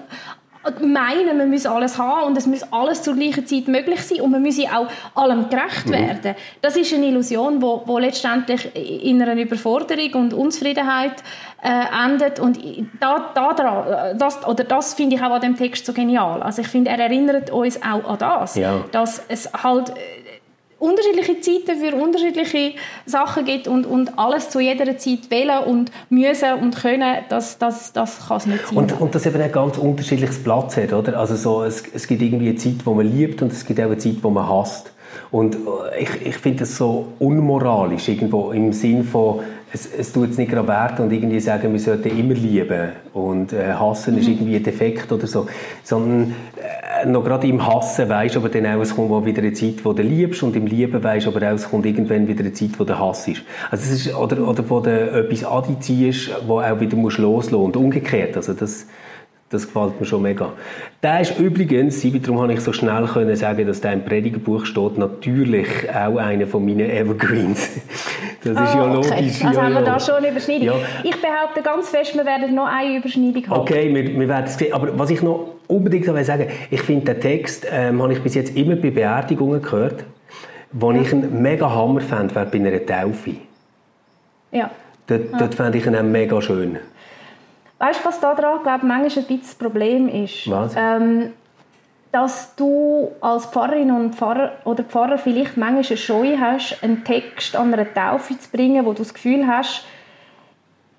[0.80, 4.30] meinen, man muss alles haben und es muss alles zur gleichen Zeit möglich sein und
[4.30, 4.86] man muss auch
[5.20, 6.34] allem gerecht werden.
[6.60, 11.22] Das ist eine Illusion, wo, wo letztendlich in einer Überforderung und Unzufriedenheit
[11.62, 12.58] äh, endet und
[13.00, 16.42] da, da dran, das, oder das finde ich auch an dem Text so genial.
[16.42, 18.84] Also ich finde, er erinnert uns auch an das, Ja.
[18.92, 19.92] dass es halt äh,
[20.80, 22.72] unterschiedliche Zeiten für unterschiedliche
[23.06, 27.92] Sachen gibt und, und alles zu jeder Zeit wählen und müssen und können, das, das,
[27.92, 28.76] das kann es nicht sein.
[28.76, 31.18] Und, und das eben ein ganz unterschiedliches Platz hat, oder?
[31.18, 33.84] Also so, es, es gibt irgendwie eine Zeit, wo man liebt und es gibt auch
[33.84, 34.92] eine Zeit, wo man hasst.
[35.30, 39.40] Und äh, ich, ich finde das so unmoralisch irgendwo im Sinn von,
[39.72, 43.52] es, es tut es nicht gerade wert und irgendwie sagen, wir sollten immer lieben und
[43.52, 45.46] äh, hassen ist irgendwie ein Defekt oder so,
[45.84, 46.34] sondern
[47.02, 49.84] äh, noch gerade im Hassen weisst aber dann auch, es kommt mal wieder eine Zeit,
[49.84, 52.70] wo du liebst und im Lieben weisst aber auch, es kommt irgendwann wieder eine Zeit,
[52.78, 53.28] wo du hasst.
[53.70, 57.76] Also es ist, oder, oder wo du etwas anziehst, wo auch wieder musst loslassen und
[57.76, 58.86] umgekehrt, also das
[59.50, 60.52] das gefällt mir schon mega.
[61.02, 64.96] Der ist übrigens, darum habe ich so schnell können sagen, dass der im Predigerbuch steht,
[64.96, 67.68] natürlich auch einer von meinen Evergreens.
[68.42, 68.94] Das ist ja Ah, okay.
[68.94, 69.44] logisch.
[69.44, 69.86] Also ja, haben wir ja.
[69.86, 70.66] da schon eine Überschneidung.
[70.66, 70.74] Ja.
[71.04, 73.60] Ich behaupte ganz fest, wir werden noch eine Überschneidung haben.
[73.60, 74.72] Okay, wir, wir werden es sehen.
[74.72, 78.34] Aber was ich noch unbedingt will sagen ich finde, den Text ähm, habe ich bis
[78.34, 80.04] jetzt immer bei Beerdigungen gehört.
[80.72, 83.34] Wo ich einen mega Hammer fand, wäre bei einer Taufe.
[84.52, 84.70] Ja.
[85.08, 86.78] Dort, dort fände ich ihn auch mega schön.
[87.78, 90.48] Weißt du, was da dran, glaube ich, manchmal ein bisschen das Problem ist?
[90.50, 90.74] Was?
[90.76, 91.32] Ähm,
[92.12, 97.54] dass du als Pfarrerin und Pfarrer oder Pfarrer vielleicht manchmal eine Scheu hast, einen Text
[97.54, 99.84] an einer Taufe zu bringen, wo du das Gefühl hast,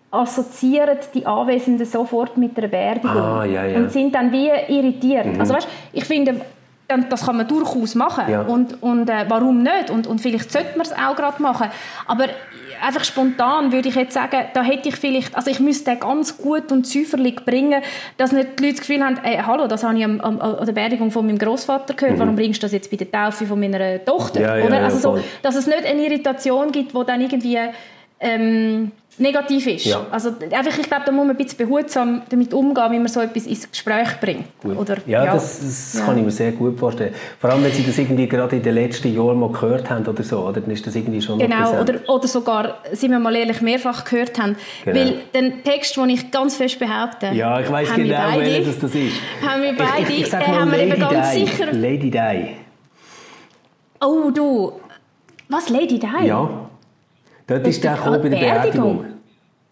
[0.10, 3.78] assoziieren die Anwesenden sofort mit der Beerdigung Ah, ja, ja.
[3.78, 5.28] und sind dann wie irritiert.
[5.40, 6.42] Also weißt, ich finde,
[7.10, 8.42] das kann man durchaus machen Ja.
[8.42, 9.90] und, und äh, warum nicht?
[9.90, 11.68] Und, und vielleicht sollte man es auch gerade machen.
[12.08, 12.26] Aber
[12.82, 16.38] einfach spontan würde ich jetzt sagen, da hätte ich vielleicht, also ich müsste den ganz
[16.38, 17.82] gut und säuferlich bringen,
[18.18, 20.66] dass nicht die Leute das Gefühl haben, ey, hallo, das habe ich am, am, an
[20.66, 23.60] der Beerdigung von meinem Großvater gehört, warum bringst du das jetzt bei der Taufe von
[23.60, 24.40] meiner Tochter?
[24.40, 24.46] Mhm.
[24.46, 24.78] Ja, Oder?
[24.78, 27.58] ja, also so, dass es nicht eine Irritation gibt, die dann irgendwie
[28.20, 28.92] ähm,
[29.22, 29.86] negativ ist.
[29.86, 30.06] Ja.
[30.12, 33.22] Also einfach, ich glaube, da muss man ein bisschen behutsam damit umgehen, wie man so
[33.22, 34.46] etwas ins Gespräch bringt.
[34.62, 34.78] Gut.
[34.78, 36.06] Oder, ja, das, das Ja.
[36.06, 37.14] kann ich mir sehr gut vorstellen.
[37.40, 40.24] Vor allem, wenn Sie das irgendwie gerade in den letzten Jahren mal gehört haben oder
[40.24, 40.60] so, oder?
[40.62, 44.40] dann ist das irgendwie schon Genau, oder, oder sogar, sind wir mal ehrlich, mehrfach gehört
[44.40, 44.56] haben.
[44.84, 45.00] Genau.
[45.00, 49.14] Weil den Text, den ich ganz fest behaupte, Ja, ich weiß genau, welches das ist.
[49.48, 51.46] haben wir beide, ich, ich, ich sag den mal haben wir Lady eben ganz Di.
[51.46, 51.72] sicher...
[51.72, 52.56] Lady Di.
[54.04, 54.74] Oh, du,
[55.50, 56.08] was, Lady Di?
[56.26, 56.50] Ja.
[57.48, 59.06] Dort ist der gekommen bei der Beerdigung?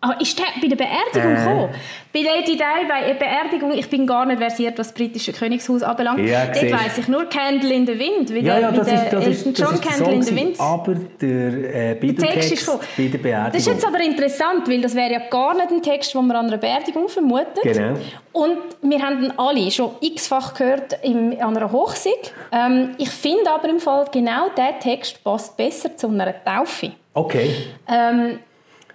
[0.02, 1.36] Ah, ist der bei der Beerdigung äh.
[1.36, 1.70] gekommen?
[2.14, 5.84] Bei Lady Di, bei der Beerdigung, ich bin gar nicht versiert, was das britische Königshaus
[5.84, 6.26] anbelangt.
[6.26, 9.28] Ja, Dort weiss ich nur Candle in the Wind, wie ja, ja, das ist, das
[9.28, 10.60] ist, John das Candle in the Wind.
[10.60, 13.52] Aber der äh, Bibeltext ist bei der Beerdigung.
[13.52, 16.38] Das ist jetzt aber interessant, weil das wäre ja gar nicht ein Text, den man
[16.38, 17.62] an einer Beerdigung vermutet.
[17.62, 17.98] Genau.
[18.32, 22.34] Und wir haben ihn alle schon x-fach gehört im, an einer Hochzeit.
[22.54, 26.94] Ähm, ich finde aber im Fall, genau dieser Text passt besser zu einer Taufe.
[27.14, 27.52] Okay.
[27.92, 28.40] Ähm,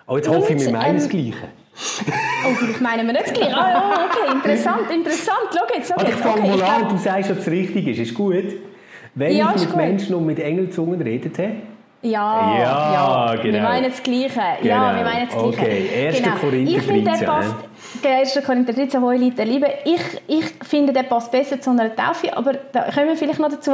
[0.07, 1.49] oh, jetzt hoffe ich, wir meinen ähm, das Gleiche.
[2.47, 3.57] Oh, vielleicht meinen wir nicht das Gleiche.
[3.57, 5.39] Ah, okay, interessant, interessant.
[5.53, 7.99] Schau jetzt, schau also ich fange okay, mal an du sagst, ob es richtig ist.
[7.99, 8.45] Ist gut?
[9.15, 9.77] Wenn ja, ich mit gut.
[9.77, 11.55] Menschen und mit Engelzungen redet habe?
[12.03, 13.55] Ja, ja, ja, genau.
[13.55, 14.41] Wir meinen das Gleiche.
[14.61, 14.75] Genau.
[14.75, 15.59] Ja, wir meinen das Gleiche.
[15.59, 16.23] Okay, 1.
[16.23, 16.37] Genau.
[16.37, 16.97] Korinther 13.
[16.97, 17.55] Ich der passt,
[18.05, 18.41] der 1.
[18.45, 19.67] Korinther 13, wo ich liebe.
[19.87, 23.49] Ich, ich finde, der passt besser zu einer Taufe, aber da kommen wir vielleicht noch
[23.49, 23.73] dazu.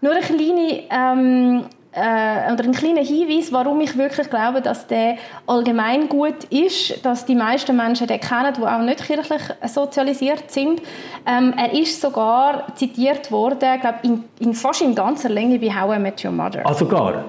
[0.00, 5.16] Nur eine kleine ähm, äh, oder ein kleiner Hinweis, warum ich wirklich glaube, dass der
[5.46, 10.80] allgemein gut ist, dass die meisten Menschen den kennen, die auch nicht kirchlich sozialisiert sind.
[11.26, 15.96] Ähm, er ist sogar zitiert worden, glaube in, in fast in ganzer Länge bei How
[15.96, 16.62] I Met Your Mother.
[16.64, 17.24] Ah, sogar?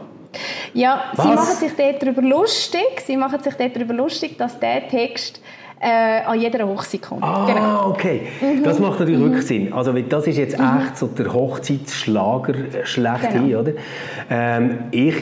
[0.73, 1.25] Ja, Was?
[1.25, 5.41] sie machen sich dort darüber lustig, sie machen sich dort darüber lustig, dass der Text
[5.83, 7.23] äh, an jeder Hochzeit kommt.
[7.23, 7.89] Ah, genau.
[7.89, 8.21] okay.
[8.41, 8.63] Mhm.
[8.63, 9.25] Das macht natürlich mhm.
[9.25, 9.73] wirklich Sinn.
[9.73, 10.65] Also das ist jetzt mhm.
[10.79, 12.53] echt so der Hochzeitsschlager
[12.85, 13.59] schlechthin, genau.
[13.59, 13.73] oder?
[14.29, 15.15] Ähm, ich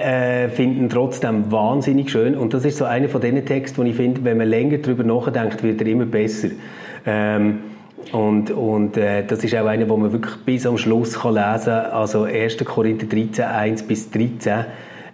[0.00, 3.86] äh, finde ihn trotzdem wahnsinnig schön und das ist so einer von diesen Texten, wo
[3.86, 6.48] ich finde, wenn man länger darüber nachdenkt, wird er immer besser.
[7.06, 7.60] Ähm,
[8.12, 11.72] und, und äh, das ist auch einer, wo man wirklich bis am Schluss kann lesen
[11.72, 11.90] kann.
[11.92, 12.58] Also 1.
[12.64, 14.64] Korinther 13, 1 bis 13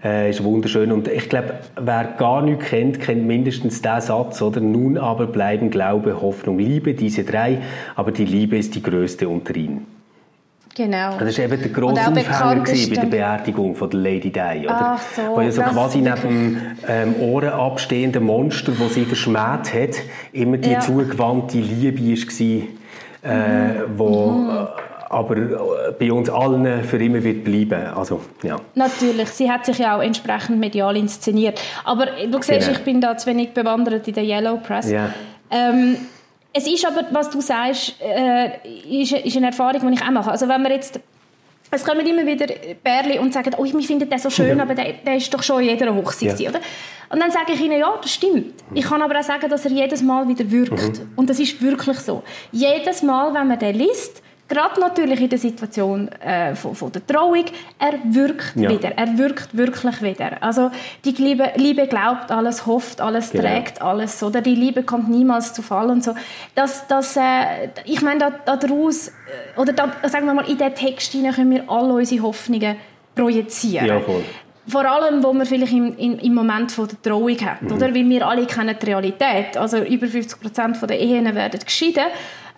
[0.03, 0.93] äh, ist wunderschön.
[0.93, 4.61] Und ich glaube, wer gar nichts kennt, kennt mindestens den Satz, oder?
[4.61, 7.59] Nun aber bleiben Glaube, Hoffnung, Liebe, diese drei,
[7.97, 9.87] aber die Liebe ist die größte unter ihnen.
[10.77, 11.19] Genau.
[11.19, 14.97] Das war eben der grosse Aufhänger bei der Beerdigung von der Lady Di, oder?
[14.97, 16.57] Ach so, Wo ja so quasi neben dem
[16.89, 19.97] ähm, Ohren abstehenden Monster, das sie verschmäht hat,
[20.33, 20.81] immer die ja.
[20.81, 23.99] zugewandte Liebe war, äh, mhm.
[23.99, 24.69] wo mhm
[25.11, 27.89] aber äh, bei uns allen für immer wird bleiben.
[27.89, 28.57] Also, ja.
[28.77, 31.61] Natürlich, sie hat sich ja auch entsprechend medial inszeniert.
[31.85, 32.73] Aber du siehst, genau.
[32.73, 34.89] ich bin da zu wenig bewandert in der Yellow Press.
[34.91, 35.13] Ja.
[35.51, 35.97] Ähm,
[36.53, 38.51] es ist aber, was du sagst, äh,
[38.89, 40.31] ist, ist eine Erfahrung, die ich auch mache.
[40.31, 41.01] Also wenn wir jetzt
[41.73, 42.47] es kommen immer wieder
[42.83, 44.63] Bärli und sagen, oh, ich finde den so schön, ja.
[44.63, 46.51] aber der, der ist doch schon in jeder Hochzeit, ja.
[46.51, 46.59] oder?
[47.11, 48.55] Und dann sage ich ihnen, ja, das stimmt.
[48.75, 50.99] Ich kann aber auch sagen, dass er jedes Mal wieder wirkt.
[50.99, 51.13] Mhm.
[51.15, 52.25] Und das ist wirklich so.
[52.51, 57.07] Jedes Mal, wenn man den liest, Gerade natürlich in der Situation äh, von, von, der
[57.07, 57.45] Trauung,
[57.79, 58.69] er wirkt ja.
[58.69, 60.43] wieder, er wirkt wirklich wieder.
[60.43, 60.73] Also
[61.05, 63.45] die Liebe, Liebe glaubt alles, hofft alles, genau.
[63.45, 64.41] trägt alles, oder?
[64.41, 66.15] Die Liebe kommt niemals zu Fall und so.
[66.57, 70.75] Das, das, äh, ich meine, da, daraus, äh, oder da, sagen wir mal, in diesen
[70.75, 72.75] Text können wir alle unsere Hoffnungen
[73.15, 73.87] projizieren.
[73.87, 74.25] Ja, voll.
[74.67, 77.73] Vor allem, wo wir vielleicht im, im, im Moment von der Trauung haben, mhm.
[77.73, 77.95] oder?
[77.95, 79.57] Weil wir alle kennen die Realität.
[79.57, 82.05] Also über 50 Prozent der Ehen werden geschieden.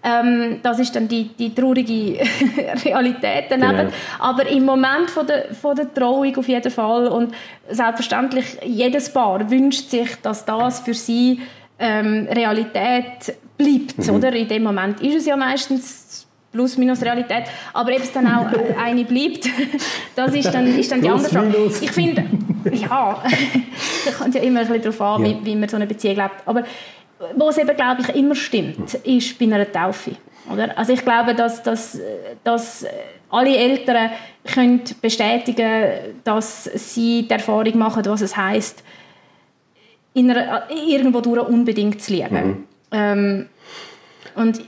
[0.04, 2.18] Ähm, das ist dann die, die traurige
[2.84, 3.76] Realität daneben.
[3.76, 3.92] Genau.
[4.18, 7.34] Aber im Moment von der, von der Trauung auf jeden Fall und
[7.68, 11.40] selbstverständlich jedes Paar wünscht sich, dass das für sie
[11.78, 14.14] ähm, Realität bleibt, mhm.
[14.14, 14.32] oder?
[14.32, 18.46] In dem Moment ist es ja meistens plus minus Realität, aber ob es dann auch
[18.78, 19.48] eine bleibt,
[20.16, 21.70] das ist dann, ist dann die andere Frage.
[21.80, 22.24] Ich finde,
[22.72, 23.22] ja,
[24.04, 25.30] das kommt ja immer ein bisschen darauf an, ja.
[25.30, 26.42] wie, wie man so eine Beziehung lebt.
[26.44, 26.64] Aber
[27.36, 30.12] wo es eben, glaube ich, immer stimmt, ist bei einer Taufe.
[30.52, 30.76] Oder?
[30.76, 32.00] Also ich glaube, dass, dass,
[32.42, 32.84] dass
[33.30, 34.10] alle Eltern
[34.44, 38.36] können bestätigen dass sie die Erfahrung machen, was es
[40.30, 42.44] einer, irgendwo durch unbedingt zu lieben.
[42.44, 42.66] Mhm.
[42.92, 43.48] Ähm,
[44.34, 44.60] und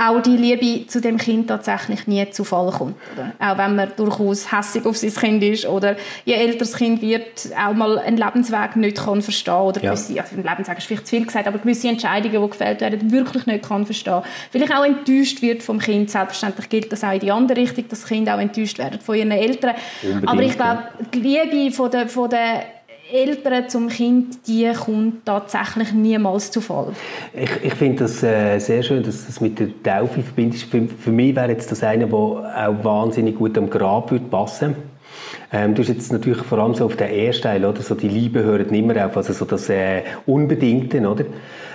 [0.00, 2.96] auch die Liebe zu dem Kind tatsächlich nie zu Fall kommt.
[3.14, 3.32] Oder?
[3.38, 7.50] Auch wenn man durchaus hässig auf sein Kind ist oder je älter das Kind wird,
[7.58, 9.90] auch mal einen Lebensweg nicht kann verstehen oder ja.
[9.90, 13.10] gewisse, also ein Lebensweg ist vielleicht zu viel gesagt, aber gewisse Entscheidungen, die gefällt werden,
[13.12, 14.22] wirklich nicht kann verstehen.
[14.50, 16.10] Vielleicht auch enttäuscht wird vom Kind.
[16.10, 19.14] Selbstverständlich gilt das auch in die andere Richtung, dass das Kind auch enttäuscht wird von
[19.14, 19.74] ihren Eltern.
[20.02, 20.82] Unbedingt, aber ich glaube,
[21.12, 22.62] die Liebe von der, von der
[23.12, 26.92] Eltern zum Kind, die kommt tatsächlich niemals zu Fall.
[27.32, 30.64] Ich, ich finde das äh, sehr schön, dass du das mit der Taufe verbindest.
[30.64, 34.76] Für, für mich wäre jetzt das eine, der auch wahnsinnig gut am Grab würde passen
[35.52, 37.82] ähm, du hast jetzt natürlich vor allem so auf den ersten Teil, oder?
[37.82, 41.24] So die Liebe hört nicht mehr auf, also so das äh, Unbedingte, oder?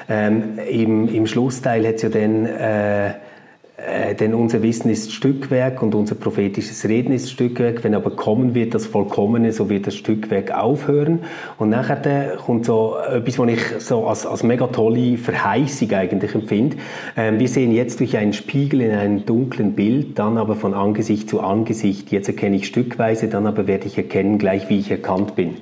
[0.08, 3.13] Ähm, im, Im Schlussteil hat es ja dann äh,
[3.86, 7.84] äh, denn unser Wissen ist Stückwerk und unser prophetisches Reden ist Stückwerk.
[7.84, 11.19] Wenn aber kommen wird das Vollkommene, so wird das Stückwerk aufhören.
[11.58, 16.78] Und nachher kommt so etwas, was ich so als, als mega tolle Verheißung eigentlich empfinde.
[17.15, 21.30] Ähm, wir sehen jetzt durch einen Spiegel in einem dunklen Bild, dann aber von Angesicht
[21.30, 22.12] zu Angesicht.
[22.12, 25.50] Jetzt erkenne ich stückweise, dann aber werde ich erkennen, gleich wie ich erkannt bin.
[25.50, 25.58] Und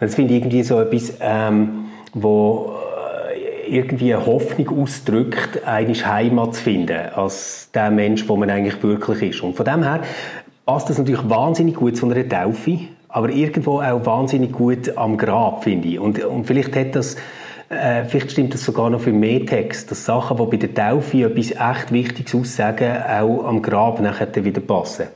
[0.00, 2.72] das finde ich irgendwie so etwas, ähm, wo
[3.70, 9.34] irgendwie eine Hoffnung ausdrückt, eine Heimat zu finden, als der Mensch, wo man eigentlich wirklich
[9.34, 9.42] ist.
[9.42, 10.00] Und von dem her
[10.66, 12.78] passt das natürlich wahnsinnig gut zu einer Taufe,
[13.08, 15.98] aber irgendwo auch wahnsinnig gut am Grab, finde ich.
[15.98, 17.16] Und, und vielleicht hat das
[17.70, 21.24] äh, vielleicht stimmt das sogar noch für mehr Text, dass Sachen, die bei der Taufe
[21.24, 25.06] etwas echt Wichtiges aussagen, auch am Grab nachher wieder passen.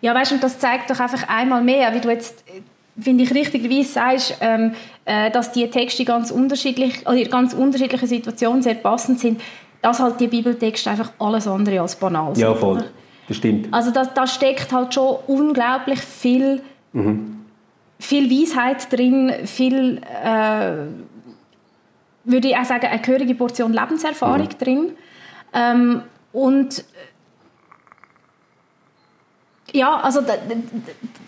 [0.00, 2.42] Ja, weißt du, das zeigt doch einfach einmal mehr, wie du jetzt
[3.00, 4.72] finde ich richtigerweise sagst, ähm,
[5.04, 9.40] äh, dass die Texte ganz unterschiedlich, oder in ganz unterschiedlichen Situationen sehr passend sind,
[9.82, 12.44] dass halt die Bibeltexte einfach alles andere als banal sind.
[12.44, 12.78] Ja, voll.
[12.78, 12.86] Oder?
[13.28, 13.68] Das stimmt.
[13.72, 17.44] Also da, da steckt halt schon unglaublich viel, mhm.
[17.98, 20.72] viel Weisheit drin, viel, äh,
[22.24, 24.58] würde ich auch sagen, eine gehörige Portion Lebenserfahrung mhm.
[24.58, 24.92] drin.
[25.54, 26.84] Ähm, und
[29.72, 30.20] ja, also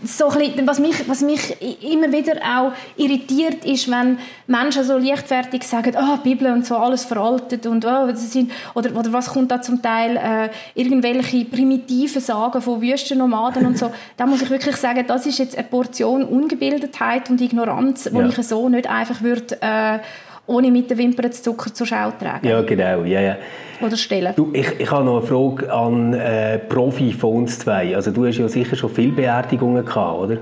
[0.04, 5.62] so bisschen, was, mich, was mich immer wieder auch irritiert ist, wenn Menschen so leichtfertig
[5.62, 9.50] sagen, oh, Bibel und so alles veraltet und oh, das sind, oder, oder was kommt
[9.50, 13.92] da zum Teil äh, irgendwelche primitiven Sagen von Wüstennomaden und so.
[14.16, 18.28] Da muss ich wirklich sagen, das ist jetzt eine Portion Ungebildetheit und Ignoranz, die ja.
[18.28, 19.98] ich so nicht einfach würde äh,
[20.46, 22.46] ohne mit den Wimpern zu Zucker zur Schau tragen.
[22.46, 23.04] Ja, genau.
[23.04, 23.36] Ja, ja.
[23.80, 24.32] Oder stellen.
[24.36, 27.94] Du, ich, ich habe noch eine Frage an äh, Profi von uns zwei.
[27.94, 30.36] Also du hast ja sicher schon viele Beerdigungen gehabt, oder?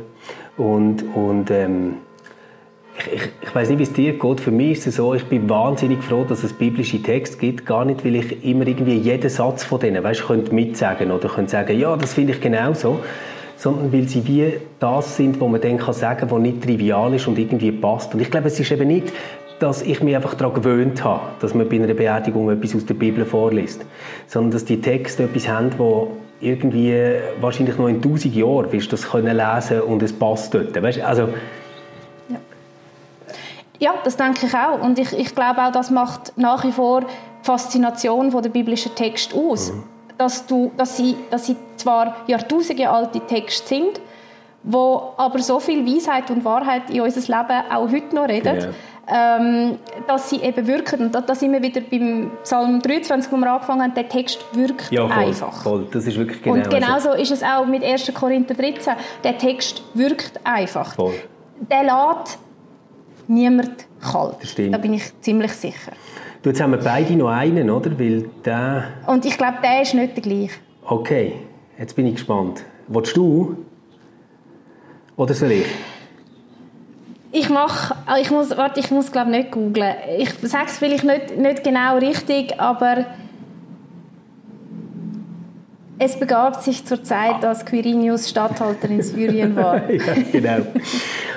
[0.57, 1.97] Und, und ähm,
[2.99, 4.41] ich, ich, ich weiß nicht, wie es dir geht.
[4.41, 7.65] Für mich ist es so, ich bin wahnsinnig froh, dass es biblische Texte gibt.
[7.65, 11.51] Gar nicht, weil ich immer irgendwie jeden Satz von denen, weißt, könnte mitsagen oder könnte
[11.51, 13.01] sagen, ja, das finde ich genauso
[13.61, 17.13] sondern weil sie wie das sind, wo man dann kann sagen kann, was nicht trivial
[17.13, 18.15] ist und irgendwie passt.
[18.15, 19.13] Und ich glaube, es ist eben nicht
[19.61, 22.95] dass ich mich einfach daran gewöhnt habe, dass man bei einer Beerdigung etwas aus der
[22.95, 23.85] Bibel vorliest,
[24.27, 26.97] sondern dass die Texte etwas haben, wo irgendwie
[27.41, 30.83] wahrscheinlich noch in tausend Jahren wirst du das können lesen und es passt dort.
[30.83, 31.29] Weißt, also,
[32.31, 32.39] ja.
[33.79, 34.81] ja, das denke ich auch.
[34.81, 37.07] Und ich, ich glaube auch, das macht nach wie vor die
[37.43, 39.73] Faszination von der biblischen Text aus.
[39.73, 39.83] Mhm.
[40.17, 44.01] Dass, du, dass, sie, dass sie zwar jahrtausende alte Texte sind,
[44.63, 48.57] wo aber so viel Weisheit und Wahrheit in unser Leben auch heute noch reden.
[48.57, 48.75] Yeah
[49.13, 51.01] ähm, dass sie eben wirken.
[51.01, 54.45] Und da, da sind wir wieder beim Psalm 23, wo wir angefangen haben, der Text
[54.53, 55.63] wirkt ja, voll, einfach.
[55.63, 55.87] Voll.
[55.91, 58.13] Das ist wirklich genau Und genauso ist es auch mit 1.
[58.15, 58.95] Korinther 13.
[59.25, 60.95] Der Text wirkt einfach.
[60.95, 61.15] Voll.
[61.71, 62.39] Der lässt
[63.27, 64.37] niemand kalt.
[64.73, 65.93] Da bin ich ziemlich sicher.
[66.43, 67.99] Du, jetzt haben wir beide noch einen, oder?
[67.99, 68.85] Weil der...
[69.07, 70.55] Und ich glaube, der ist nicht der gleiche.
[70.85, 71.35] Okay,
[71.79, 72.65] jetzt bin ich gespannt.
[72.89, 73.57] Willst du?
[75.17, 75.67] Oder soll ich?
[77.33, 79.95] Ich mache, äh, ich muss, warte, ich muss glaube nicht googlen.
[80.19, 83.07] Ich sage es vielleicht nicht, nicht genau richtig, aber
[85.99, 89.91] es begab sich zur Zeit, dass Quirinius Statthalter in Syrien war.
[89.91, 90.67] ja, genau.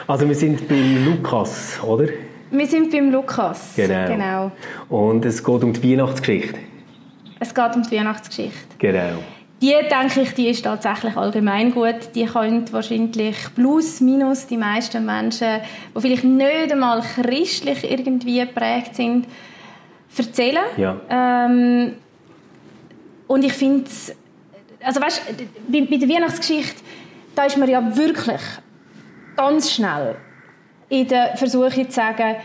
[0.08, 2.08] Also wir sind beim Lukas, oder?
[2.50, 3.74] Wir sind beim Lukas.
[3.76, 4.08] Genau.
[4.08, 4.52] genau.
[4.90, 6.60] Und es geht um die Weihnachtsgeschichte.
[7.40, 8.58] Es geht um die Weihnachtsgeschichte.
[8.78, 9.20] Genau
[9.64, 12.14] die denke ich, die ist tatsächlich allgemein gut.
[12.16, 15.62] Die können wahrscheinlich plus minus die meisten Menschen,
[15.96, 19.26] die vielleicht nicht einmal christlich irgendwie geprägt sind,
[20.18, 20.66] erzählen.
[20.76, 21.00] Ja.
[21.10, 21.94] Ähm,
[23.28, 23.90] und ich finde
[24.84, 25.22] also weißt,
[25.70, 26.82] bei, bei der Weihnachtsgeschichte,
[27.34, 28.42] da ist man ja wirklich
[29.38, 30.16] ganz schnell
[30.90, 32.36] in der Versuchung zu sagen,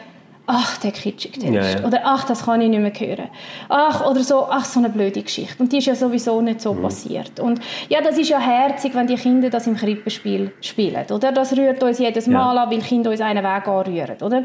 [0.48, 1.54] ach, der kitschige Text.
[1.54, 1.86] Ja, ja.
[1.86, 3.28] Oder ach, das kann ich nicht mehr hören.
[3.68, 5.62] Ach, oder so, ach, so eine blöde Geschichte.
[5.62, 6.82] Und die ist ja sowieso nicht so mhm.
[6.82, 7.38] passiert.
[7.38, 11.04] Und ja, das ist ja herzig, wenn die Kinder das im Krippenspiel spielen.
[11.10, 11.32] Oder?
[11.32, 12.62] Das rührt uns jedes Mal ja.
[12.62, 14.16] an, weil Kinder uns einen Weg anrühren.
[14.22, 14.44] Oder?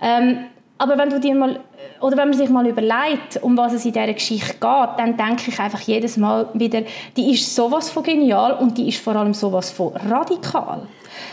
[0.00, 0.46] Ähm,
[0.78, 1.60] aber wenn du dir mal,
[2.00, 5.44] oder wenn man sich mal überlegt, um was es in dieser Geschichte geht, dann denke
[5.48, 6.82] ich einfach jedes Mal wieder,
[7.16, 10.88] die ist sowas von genial und die ist vor allem sowas von radikal.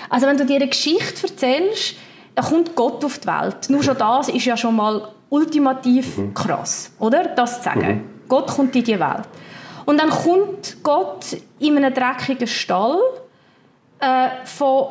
[0.10, 1.96] Also wenn du dir eine Geschichte erzählst,
[2.40, 3.70] da kommt Gott auf die Welt.
[3.70, 6.34] Nur schon das ist ja schon mal ultimativ mhm.
[6.34, 7.26] krass, oder?
[7.26, 7.88] Das zu sagen.
[7.88, 8.30] Mhm.
[8.30, 9.28] Gott kommt in die Welt.
[9.86, 12.98] Und dann kommt Gott in einem dreckigen Stall,
[14.00, 14.88] äh, von,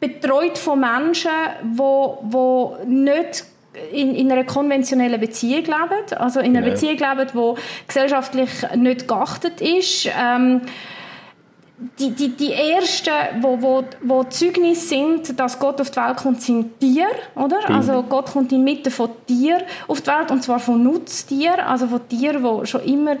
[0.00, 1.30] betreut von Menschen,
[1.62, 3.44] die wo, wo nicht
[3.92, 6.72] in, in, einer konventionellen Beziehung leben, also in einer genau.
[6.72, 10.08] Beziehung leben, die gesellschaftlich nicht geachtet ist.
[10.18, 10.62] Ähm,
[11.98, 13.10] die, die, die ersten,
[13.40, 17.68] wo, wo, wo Zeugnis sind, dass Gott auf die Welt kommt, sind Tiere, oder?
[17.68, 17.74] Mhm.
[17.74, 22.08] Also Gott kommt inmitten von Tieren auf die Welt, und zwar von Nutztieren, also von
[22.08, 23.18] Tieren, die schon immer äh,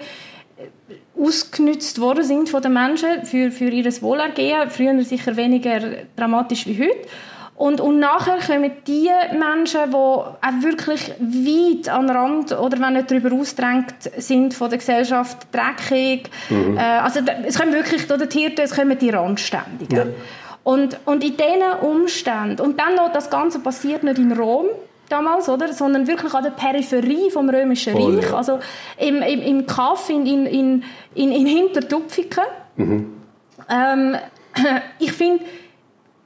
[1.20, 4.70] ausgenutzt worden sind von den Menschen für, für ihr Wohlergehen.
[4.70, 5.80] Früher sicher weniger
[6.16, 7.08] dramatisch wie heute.
[7.56, 13.10] Und, und nachher kommen die Menschen, die auch wirklich weit an Rand oder wenn nicht
[13.10, 16.30] darüber ausdrängt sind von der Gesellschaft, dreckig.
[16.50, 16.76] Mhm.
[16.76, 19.96] Äh, also es kommen wirklich oder die Hirten, es kommen die Randständigen.
[19.96, 20.06] Ja.
[20.64, 24.66] Und, und in diesen Umständen, und dann noch, das Ganze passiert nicht in Rom,
[25.08, 25.72] damals, oder?
[25.72, 28.36] sondern wirklich an der Peripherie vom Römischen oh, Reich, ja.
[28.36, 28.58] also
[28.98, 32.44] im, im, im Kaff in, in, in, in, in Hintertupfiken.
[32.76, 33.12] Mhm.
[33.68, 34.16] Ähm,
[34.98, 35.44] ich finde,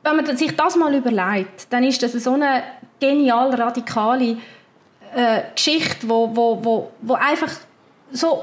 [0.08, 2.62] wenn man sich das mal überlegt, dann ist das so eine
[3.00, 4.36] genial radikale
[5.14, 7.52] äh, Geschichte, wo, wo, wo, wo einfach
[8.12, 8.42] so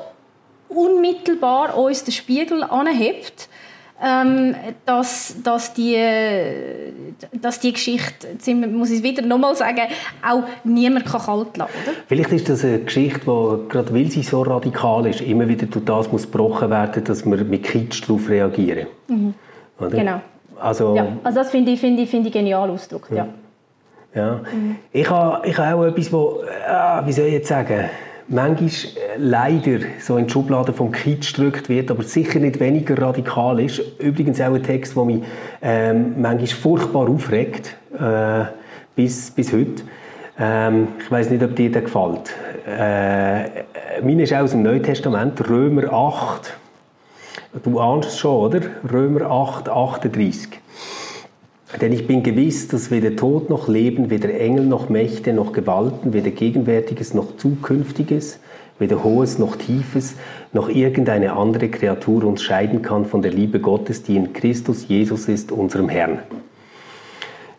[0.69, 3.49] unmittelbar uns den Spiegel anhebt,
[4.04, 5.97] ähm, dass, dass, die,
[7.32, 8.28] dass die Geschichte,
[8.67, 9.84] muss ich wieder nochmal sagen,
[10.28, 11.93] auch niemand kann kalt lassen kann.
[12.08, 15.86] Vielleicht ist das eine Geschichte, die, gerade weil sie so radikal ist, immer wieder durch
[15.86, 18.88] das muss gebrochen werden, dass wir mit Kitsch darauf reagieren.
[19.08, 19.34] Mhm.
[19.80, 20.21] Genau.
[20.59, 23.27] Also, ja, also das finde ich, find ich, find ich genial ausgedrückt, ja.
[24.13, 24.41] ja.
[24.53, 24.77] Mhm.
[24.91, 27.89] Ich habe ich ha auch etwas, wo, ah, wie soll ich jetzt sagen,
[28.27, 32.99] manchmal äh, leider so in die Schublade vom Kitsch gedrückt wird, aber sicher nicht weniger
[32.99, 33.81] radikal ist.
[33.99, 35.23] Übrigens auch ein Text, der mich
[35.61, 38.45] ähm, manchmal furchtbar aufregt, äh,
[38.95, 39.83] bis, bis heute.
[40.39, 42.33] Ähm, ich weiß nicht, ob dir der gefällt.
[42.67, 43.63] Äh,
[44.01, 46.57] meine ist auch aus dem Neuen Testament, Römer 8,
[47.63, 48.61] Du ahnst schon, oder?
[48.91, 50.49] Römer 8, 38.
[51.79, 56.11] Denn ich bin gewiss, dass weder Tod noch Leben, weder Engel noch Mächte noch Gewalten,
[56.13, 58.39] weder Gegenwärtiges noch Zukünftiges,
[58.77, 60.15] weder Hohes noch Tiefes,
[60.51, 65.29] noch irgendeine andere Kreatur uns scheiden kann von der Liebe Gottes, die in Christus Jesus
[65.29, 66.19] ist, unserem Herrn.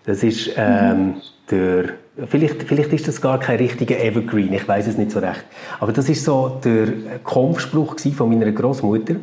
[0.05, 1.15] Das ist ähm,
[1.51, 1.95] der,
[2.29, 5.45] vielleicht, vielleicht ist das gar kein richtiger Evergreen, ich weiß es nicht so recht.
[5.81, 6.89] Aber das ist so der
[7.25, 9.17] Kampfspruch von meiner Großmutter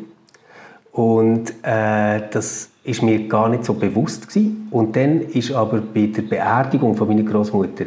[0.93, 4.67] und äh, das ist mir gar nicht so bewusst gewesen.
[4.69, 7.85] Und dann ist aber bei der Beerdigung von meiner Großmutter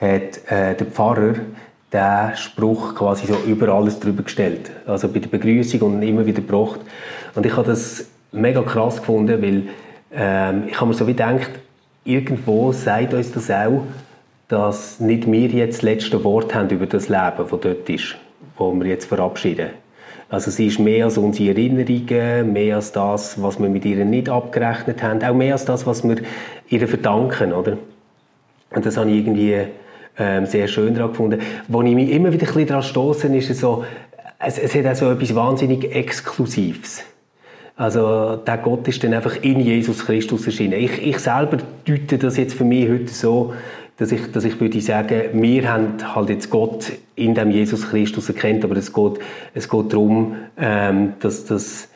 [0.00, 1.34] hat äh, der Pfarrer
[1.92, 4.70] den Spruch quasi so über alles drüber gestellt.
[4.86, 6.80] Also bei der Begrüßung und immer wieder gebracht.
[7.34, 9.62] Und ich habe das mega krass gefunden, weil
[10.12, 11.50] ähm, ich habe mir so wie gedacht,
[12.04, 13.84] irgendwo sagt uns das auch,
[14.48, 18.16] dass nicht wir jetzt das letzte Wort haben über das Leben, das dort ist,
[18.56, 19.70] wo wir jetzt verabschieden.
[20.30, 24.28] Also sie ist mehr als unsere Erinnerungen, mehr als das, was wir mit ihr nicht
[24.28, 26.16] abgerechnet haben, auch mehr als das, was wir
[26.68, 27.78] ihr verdanken, oder?
[28.74, 29.56] Und das habe ich irgendwie
[30.18, 31.40] ähm, sehr schön daran gefunden.
[31.68, 33.84] Wo ich mich immer wieder ein bisschen daran stoße, ist es so,
[34.38, 37.04] es, es hat auch so etwas wahnsinnig Exklusives.
[37.76, 40.74] Also der Gott ist dann einfach in Jesus Christus erschienen.
[40.74, 43.54] Ich, ich selber deute das jetzt für mich heute so,
[43.98, 48.28] dass ich, dass ich würde sagen, wir haben halt jetzt Gott in dem Jesus Christus
[48.28, 49.18] erkennt, aber es geht,
[49.54, 51.88] es geht darum, ähm, dass das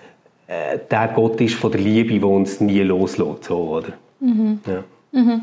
[0.49, 3.93] äh, der Gott ist von der Liebe, der uns nie loslässt, so, oder?
[4.19, 4.61] Mhm.
[4.67, 4.85] Ja.
[5.13, 5.43] Mhm.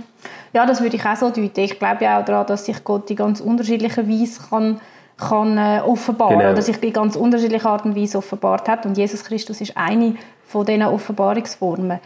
[0.51, 1.61] ja, das würde ich auch so deuten.
[1.61, 4.81] Ich glaube ja auch daran, dass sich Gott in ganz unterschiedlicher Weise kann,
[5.17, 6.51] kann äh, offenbaren genau.
[6.51, 10.15] oder sich in ganz unterschiedlicher Art und Weise offenbart hat und Jesus Christus ist eine
[10.45, 11.99] von diesen Offenbarungsformen.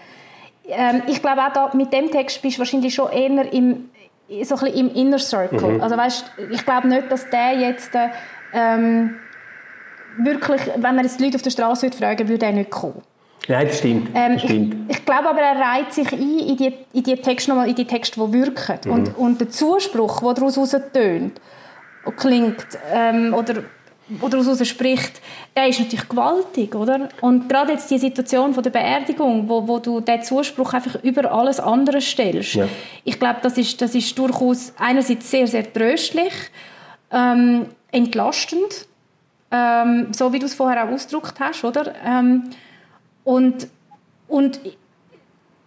[0.68, 3.90] Ähm, ich glaube auch da, mit dem Text bist du wahrscheinlich schon eher im
[4.44, 5.74] so ein im Inner Circle.
[5.74, 5.82] Mhm.
[5.82, 7.92] Also weißt, ich glaube nicht, dass der jetzt
[8.54, 9.16] ähm,
[10.18, 13.02] wirklich, wenn man jetzt Leute auf der Straße würde fragen, würde er nicht kommen.
[13.48, 14.10] Nein, das stimmt.
[14.14, 14.76] Ähm, das stimmt.
[14.90, 17.76] Ich, ich, glaube aber, er reiht sich ein in die, in die Texte, nochmal, in
[17.76, 18.80] die Texte, die wirken.
[18.86, 18.92] Mhm.
[18.92, 20.58] Und, und der Zuspruch, der daraus
[20.94, 21.42] tönt,
[22.18, 23.64] klingt, ähm, oder
[24.22, 25.22] oder daraus spricht,
[25.56, 27.10] der ist natürlich gewaltig, oder?
[27.22, 31.32] Und gerade jetzt die Situation von der Beerdigung, wo, wo du den Zuspruch einfach über
[31.32, 32.68] alles andere stellst, ja.
[33.04, 36.34] ich glaube, das ist, das ist durchaus einerseits sehr, sehr tröstlich,
[37.12, 38.88] ähm, entlastend,
[39.52, 41.94] ähm, so wie du es vorher auch ausgedrückt hast, oder?
[42.06, 42.50] Ähm,
[43.24, 43.68] und,
[44.28, 44.60] und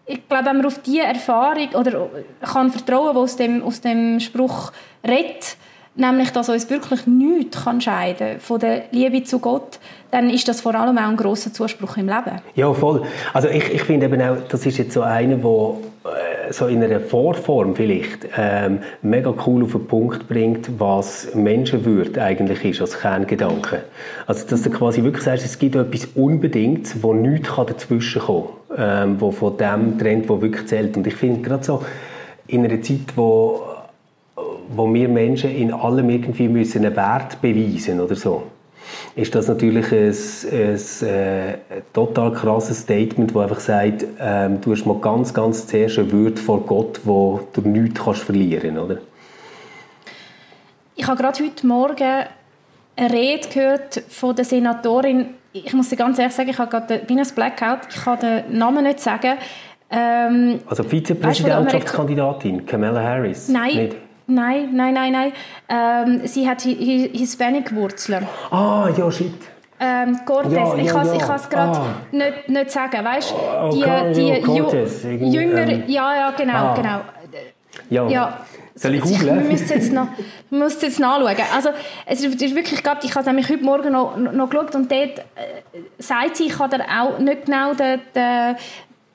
[0.06, 2.08] ich glaube, wenn man auf diese Erfahrung oder
[2.40, 4.72] kann vertrauen, die aus dem, aus dem Spruch
[5.06, 5.56] redet,
[5.96, 9.78] nämlich dass uns wirklich nichts kann scheiden von der Liebe zu Gott,
[10.10, 12.40] dann ist das vor allem auch ein großer Zuspruch im Leben.
[12.54, 13.02] Ja, voll.
[13.32, 16.82] Also ich, ich finde eben auch, das ist jetzt so einer, wo äh, so in
[16.82, 22.98] einer Vorform vielleicht ähm, mega cool auf den Punkt bringt, was Menschenwürde eigentlich ist als
[22.98, 23.84] Kerngedanke.
[24.26, 29.08] Also dass du quasi wirklich sagst, es gibt etwas Unbedingtes, wo nichts dazwischen kommen kann,
[29.08, 30.96] ähm, wo von dem trennt, wo wirklich zählt.
[30.96, 31.82] Und ich finde gerade so
[32.46, 33.75] in einer Zeit, wo
[34.74, 38.42] wo wir Menschen in allem irgendwie müssen einen Wert beweisen oder so.
[39.14, 40.14] ist das natürlich ein,
[40.52, 41.58] ein, ein äh,
[41.92, 46.40] total krasses Statement, das einfach sagt, ähm, du hast mal ganz, ganz zuerst eine Würde
[46.40, 48.98] vor Gott, wo du nichts kannst verlieren oder?
[50.94, 52.24] Ich habe gerade heute Morgen
[52.96, 55.34] eine Rede gehört von der Senatorin.
[55.52, 57.80] Ich muss dir ganz ehrlich sagen, ich habe gerade bin ein Blackout.
[57.90, 59.34] Ich kann den Namen nicht sagen.
[59.90, 63.48] Ähm, also Vizepräsidentschaftskandidatin Kamala Harris?
[63.48, 63.76] Nein.
[63.76, 63.96] Nicht?
[64.28, 65.32] Nein, nein, nein, nein.
[65.68, 68.26] Ähm, sie hat Hispanic-Wurzeln.
[68.50, 69.32] Ah, ja, shit.
[69.78, 71.38] Ähm, Cortez, ja, ja, ich kann es ja.
[71.50, 71.96] gerade ah.
[72.10, 73.82] nicht, nicht sagen, weißt oh, die,
[74.14, 76.74] die Cortez, jünger, ähm, ja, ja, genau, ah.
[76.74, 77.00] genau.
[77.90, 78.08] Ja.
[78.08, 78.40] ja.
[78.74, 79.40] Soll ich googeln?
[79.42, 80.08] Wir müssen jetzt noch,
[80.48, 81.36] müssen jetzt nachschauen.
[81.54, 81.70] Also,
[82.06, 85.22] es ist wirklich gerade, ich habe nämlich heute Morgen noch, noch geschaut und dort äh,
[85.98, 88.56] sagt sie, ich habe auch nicht genau den, den,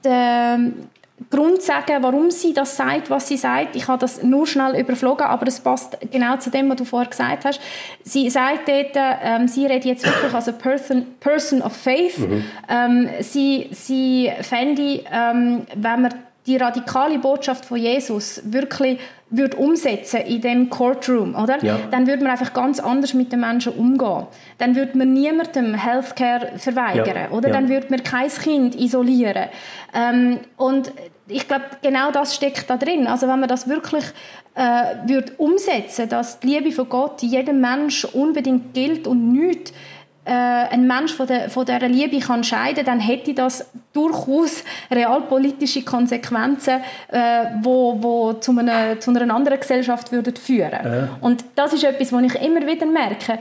[0.04, 0.90] den
[1.30, 3.76] Grund sagen, warum sie das sagt, was sie sagt.
[3.76, 7.10] Ich habe das nur schnell überflogen, aber es passt genau zu dem, was du vorher
[7.10, 7.62] gesagt hast.
[8.04, 12.18] Sie sagt dort, ähm, sie redet jetzt wirklich als person, person of faith.
[12.18, 12.44] Mhm.
[12.70, 16.14] Ähm, sie, sie fände, ähm, wenn man
[16.48, 21.64] die radikale Botschaft von Jesus wirklich würde umsetzen in dem Courtroom, oder?
[21.64, 21.80] Ja.
[21.90, 24.28] Dann würde man einfach ganz anders mit den Menschen umgehen.
[24.58, 27.30] Dann würde man niemandem Healthcare verweigern, ja.
[27.30, 27.48] oder?
[27.48, 27.54] Ja.
[27.54, 29.48] Dann würde man kein Kind isolieren.
[29.94, 30.92] Ähm, und
[31.28, 33.08] ich glaube, genau das steckt da drin.
[33.08, 34.04] Also wenn man das wirklich
[34.56, 39.72] äh, würde umsetzen, dass die Liebe von Gott jedem Mensch unbedingt gilt und nichts
[40.24, 45.84] äh, ein Mensch von, der, von dieser Liebe kann scheiden, dann hätte das durchaus realpolitische
[45.84, 50.72] Konsequenzen, äh, wo, wo zu, einer, zu einer anderen Gesellschaft würden führen.
[50.72, 51.08] Äh.
[51.22, 53.40] Und das ist etwas, was ich immer wieder merke.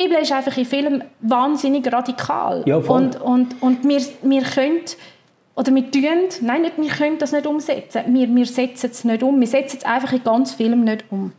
[0.00, 2.62] Die Bibel ist einfach in Filmen wahnsinnig radikal.
[2.66, 4.80] Ja, und, und, und wir, wir können
[5.56, 6.02] oder wir tun,
[6.40, 8.02] nein, nicht, wir können das nicht umsetzen.
[8.06, 9.38] Wir, wir setzen es nicht um.
[9.40, 11.32] Wir setzen es einfach in ganz Filmen nicht um.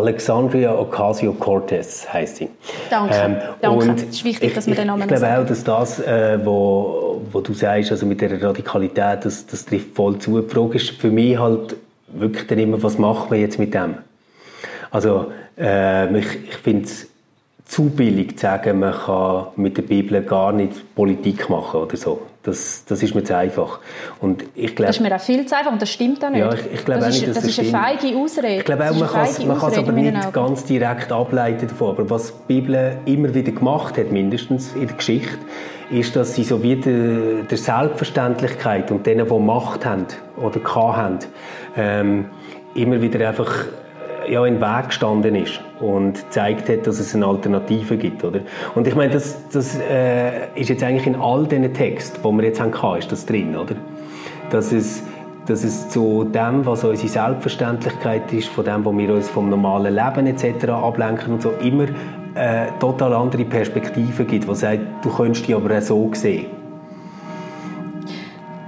[0.00, 2.48] Alexandria Ocasio-Cortez heißt sie.
[2.88, 3.92] Danke, ähm, danke.
[3.96, 7.22] es ist wichtig, ich, dass wir den Namen Ich glaube auch, dass das, äh, wo,
[7.30, 10.40] wo du sagst, also mit der Radikalität, das, das trifft voll zu.
[10.40, 11.76] Die Frage ist für mich halt
[12.08, 13.96] wirklich dann immer, was machen wir jetzt mit dem?
[14.90, 17.06] Also äh, ich, ich finde es
[17.66, 22.22] zu billig zu sagen, man kann mit der Bibel gar nicht Politik machen oder so.
[22.50, 23.78] Das, das ist mir zu einfach.
[24.20, 26.40] Und ich glaub, das ist mir auch viel zu einfach und das stimmt auch nicht.
[26.40, 28.56] Ja, ich, ich glaube das, ist, nicht, das, das ist eine feige Ausrede.
[28.56, 31.90] Ich glaube auch, man kann es aber nicht ganz direkt ableiten davon.
[31.90, 35.38] Aber was die Bibel immer wieder gemacht hat, mindestens in der Geschichte,
[35.90, 41.18] ist, dass sie so wie der, der Selbstverständlichkeit und denen, die Macht haben oder haben,
[41.76, 42.26] ähm,
[42.74, 43.64] immer wieder einfach
[44.28, 48.24] ja, in den Weg gestanden ist und gezeigt hat, dass es eine Alternative gibt.
[48.24, 48.40] Oder?
[48.74, 52.44] Und ich meine, das, das äh, ist jetzt eigentlich in all diesen Texten, die wir
[52.44, 53.56] jetzt haben, ist das drin.
[53.56, 53.74] Oder?
[54.50, 55.02] Dass, es,
[55.46, 59.94] dass es zu dem, was unsere Selbstverständlichkeit ist, von dem, was wir uns vom normalen
[59.94, 60.68] Leben etc.
[60.68, 61.86] ablenken und so, immer
[62.34, 66.59] äh, total andere Perspektiven gibt, die sagt, du könntest die aber auch so sehen.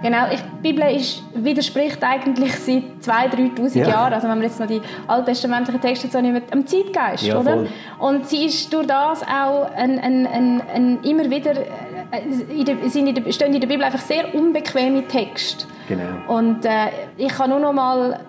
[0.03, 3.89] Genau, ich, die Bibel ist, widerspricht eigentlich seit 2'000, 3'000 ja.
[3.89, 7.67] Jahren, also wenn man jetzt noch die alttestamentlichen Texte so nehmen, am Zeitgeist, ja, oder?
[7.99, 12.77] Und sie ist durch das auch ein, ein, ein, ein immer wieder, äh, in der,
[12.89, 15.67] sind in der, stehen in der Bibel einfach sehr unbequeme Texte.
[15.89, 16.03] Genau.
[16.37, 18.21] Und äh, ich kann nur noch mal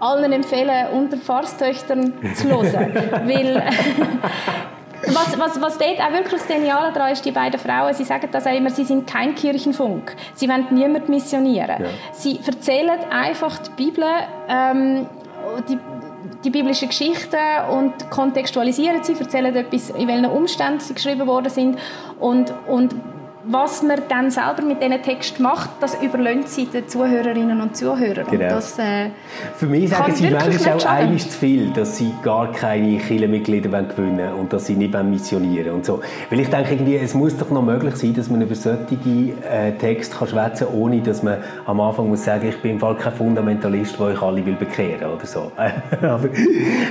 [0.00, 2.92] allen empfehlen, unter Pfarrstöchtern zu hören,
[3.26, 3.62] weil
[5.06, 8.28] was, was, was dort auch wirklich das Geniale daran ist, die beiden Frauen, sie sagen
[8.30, 10.14] das auch immer, sie sind kein Kirchenfunk.
[10.34, 11.82] Sie wollen niemand missionieren.
[11.82, 11.88] Ja.
[12.12, 14.04] Sie erzählen einfach die Bibel,
[14.48, 15.06] ähm,
[15.68, 15.78] die,
[16.44, 17.38] die biblische Geschichte
[17.70, 21.78] und kontextualisieren sie, erzählen etwas, in welchen Umständen sie geschrieben worden sind
[22.20, 22.94] und, und
[23.44, 28.26] was man dann selber mit diesen Text macht, das überlässt sie den Zuhörerinnen und Zuhörern.
[28.30, 28.48] Genau.
[28.48, 29.10] Das, äh,
[29.56, 34.18] Für mich sagen sie manchmal auch einiges zu viel, dass sie gar keine Kirchenmitglieder gewinnen
[34.18, 36.00] wollen und dass sie nicht missionieren und so.
[36.30, 38.84] Weil ich denke, irgendwie, es muss doch noch möglich sein, dass man über solche
[39.50, 42.80] äh, Texte kann schwätzen kann, ohne dass man am Anfang muss sagen, ich bin im
[42.80, 45.50] Fall kein Fundamentalist, der euch alle will bekehren oder so.
[46.02, 46.28] Aber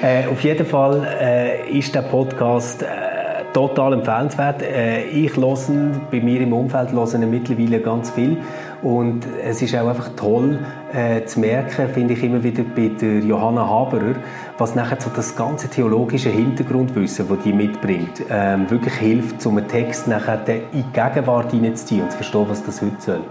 [0.02, 3.11] äh, auf jeden Fall äh, ist der Podcast äh,
[3.54, 4.62] total empfehlenswert.
[4.62, 5.58] Äh, ich höre
[6.10, 8.38] bei mir im Umfeld höre mittlerweile ganz viel
[8.82, 10.60] und es ist auch einfach toll
[10.93, 14.16] äh, zu merken, finde ich immer wieder bei der Johanna Haberer,
[14.58, 19.68] was nachher so das ganze theologische Hintergrundwissen, das die mitbringt, ähm, wirklich hilft, um einen
[19.68, 23.22] Text nachher in die Gegenwart hineinzuziehen und zu verstehen, was das heute soll.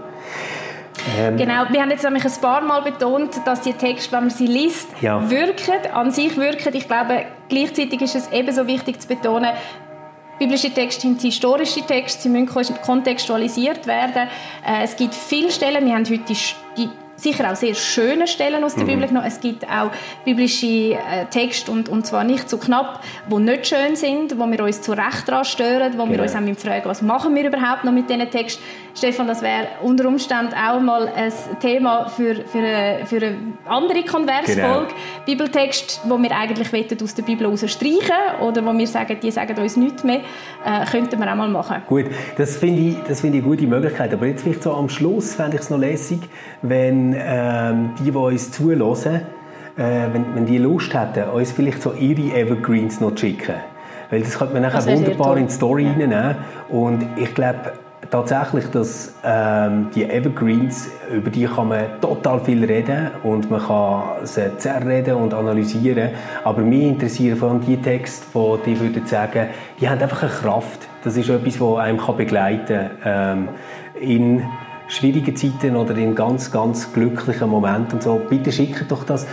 [1.17, 4.29] Ähm, genau, wir haben jetzt nämlich ein paar Mal betont, dass die Texte, wenn man
[4.29, 5.29] sie liest, ja.
[5.29, 6.75] wirken, an sich wirken.
[6.75, 9.51] Ich glaube, gleichzeitig ist es ebenso wichtig zu betonen,
[10.41, 14.27] Biblische Texte sind historische Texte, sie müssen kontextualisiert werden.
[14.65, 16.37] Äh, es gibt viele Stellen, wir haben heute die,
[16.75, 16.89] die
[17.21, 18.89] sicher auch sehr schöne Stellen aus der mhm.
[18.89, 19.27] Bibel genommen.
[19.27, 19.91] Es gibt auch
[20.25, 24.49] biblische äh, Texte, und, und zwar nicht zu so knapp, die nicht schön sind, wo
[24.49, 26.17] wir uns zu Recht daran stören, wo genau.
[26.17, 28.61] wir uns auch fragen, was machen wir überhaupt noch mit diesen Texten.
[28.93, 34.03] Stefan, das wäre unter Umständen auch mal ein Thema für, für, eine, für eine andere
[34.03, 34.55] Konversfolge.
[34.55, 34.87] Genau.
[35.25, 39.77] Bibeltext, wo wir eigentlich aus der Bibel streichen oder wo wir sagen, die sagen uns
[39.77, 40.21] nichts mehr,
[40.65, 41.77] äh, könnten wir auch mal machen.
[41.87, 42.05] Gut,
[42.37, 44.13] das finde ich, das find ich eine gute Möglichkeit.
[44.13, 46.19] Aber jetzt vielleicht so am Schluss fände ich es noch lässig,
[46.61, 49.21] wenn ähm, die, die uns zulassen,
[49.77, 53.55] äh, wenn, wenn die Lust hätten, uns vielleicht so ihre Evergreens noch zu schicken.
[54.09, 55.91] Weil das könnte man nachher wunderbar in die Story ja.
[55.91, 56.35] reinnehmen.
[56.69, 57.71] Und ich glaube,
[58.09, 64.25] tatsächlich, dass ähm, die Evergreens, über die kann man total viel reden und man kann
[64.25, 66.09] sie zerreden und analysieren.
[66.43, 69.47] Aber mich interessieren vor allem die Texte, die die würden sagen,
[69.79, 70.87] die haben einfach eine Kraft.
[71.03, 73.47] Das ist etwas, das einem kann begleiten kann.
[73.47, 73.47] Ähm,
[73.99, 74.43] in
[74.91, 78.21] schwierigen Zeiten oder in ganz, ganz glücklichen Momenten und so.
[78.29, 79.25] Bitte schickt doch das.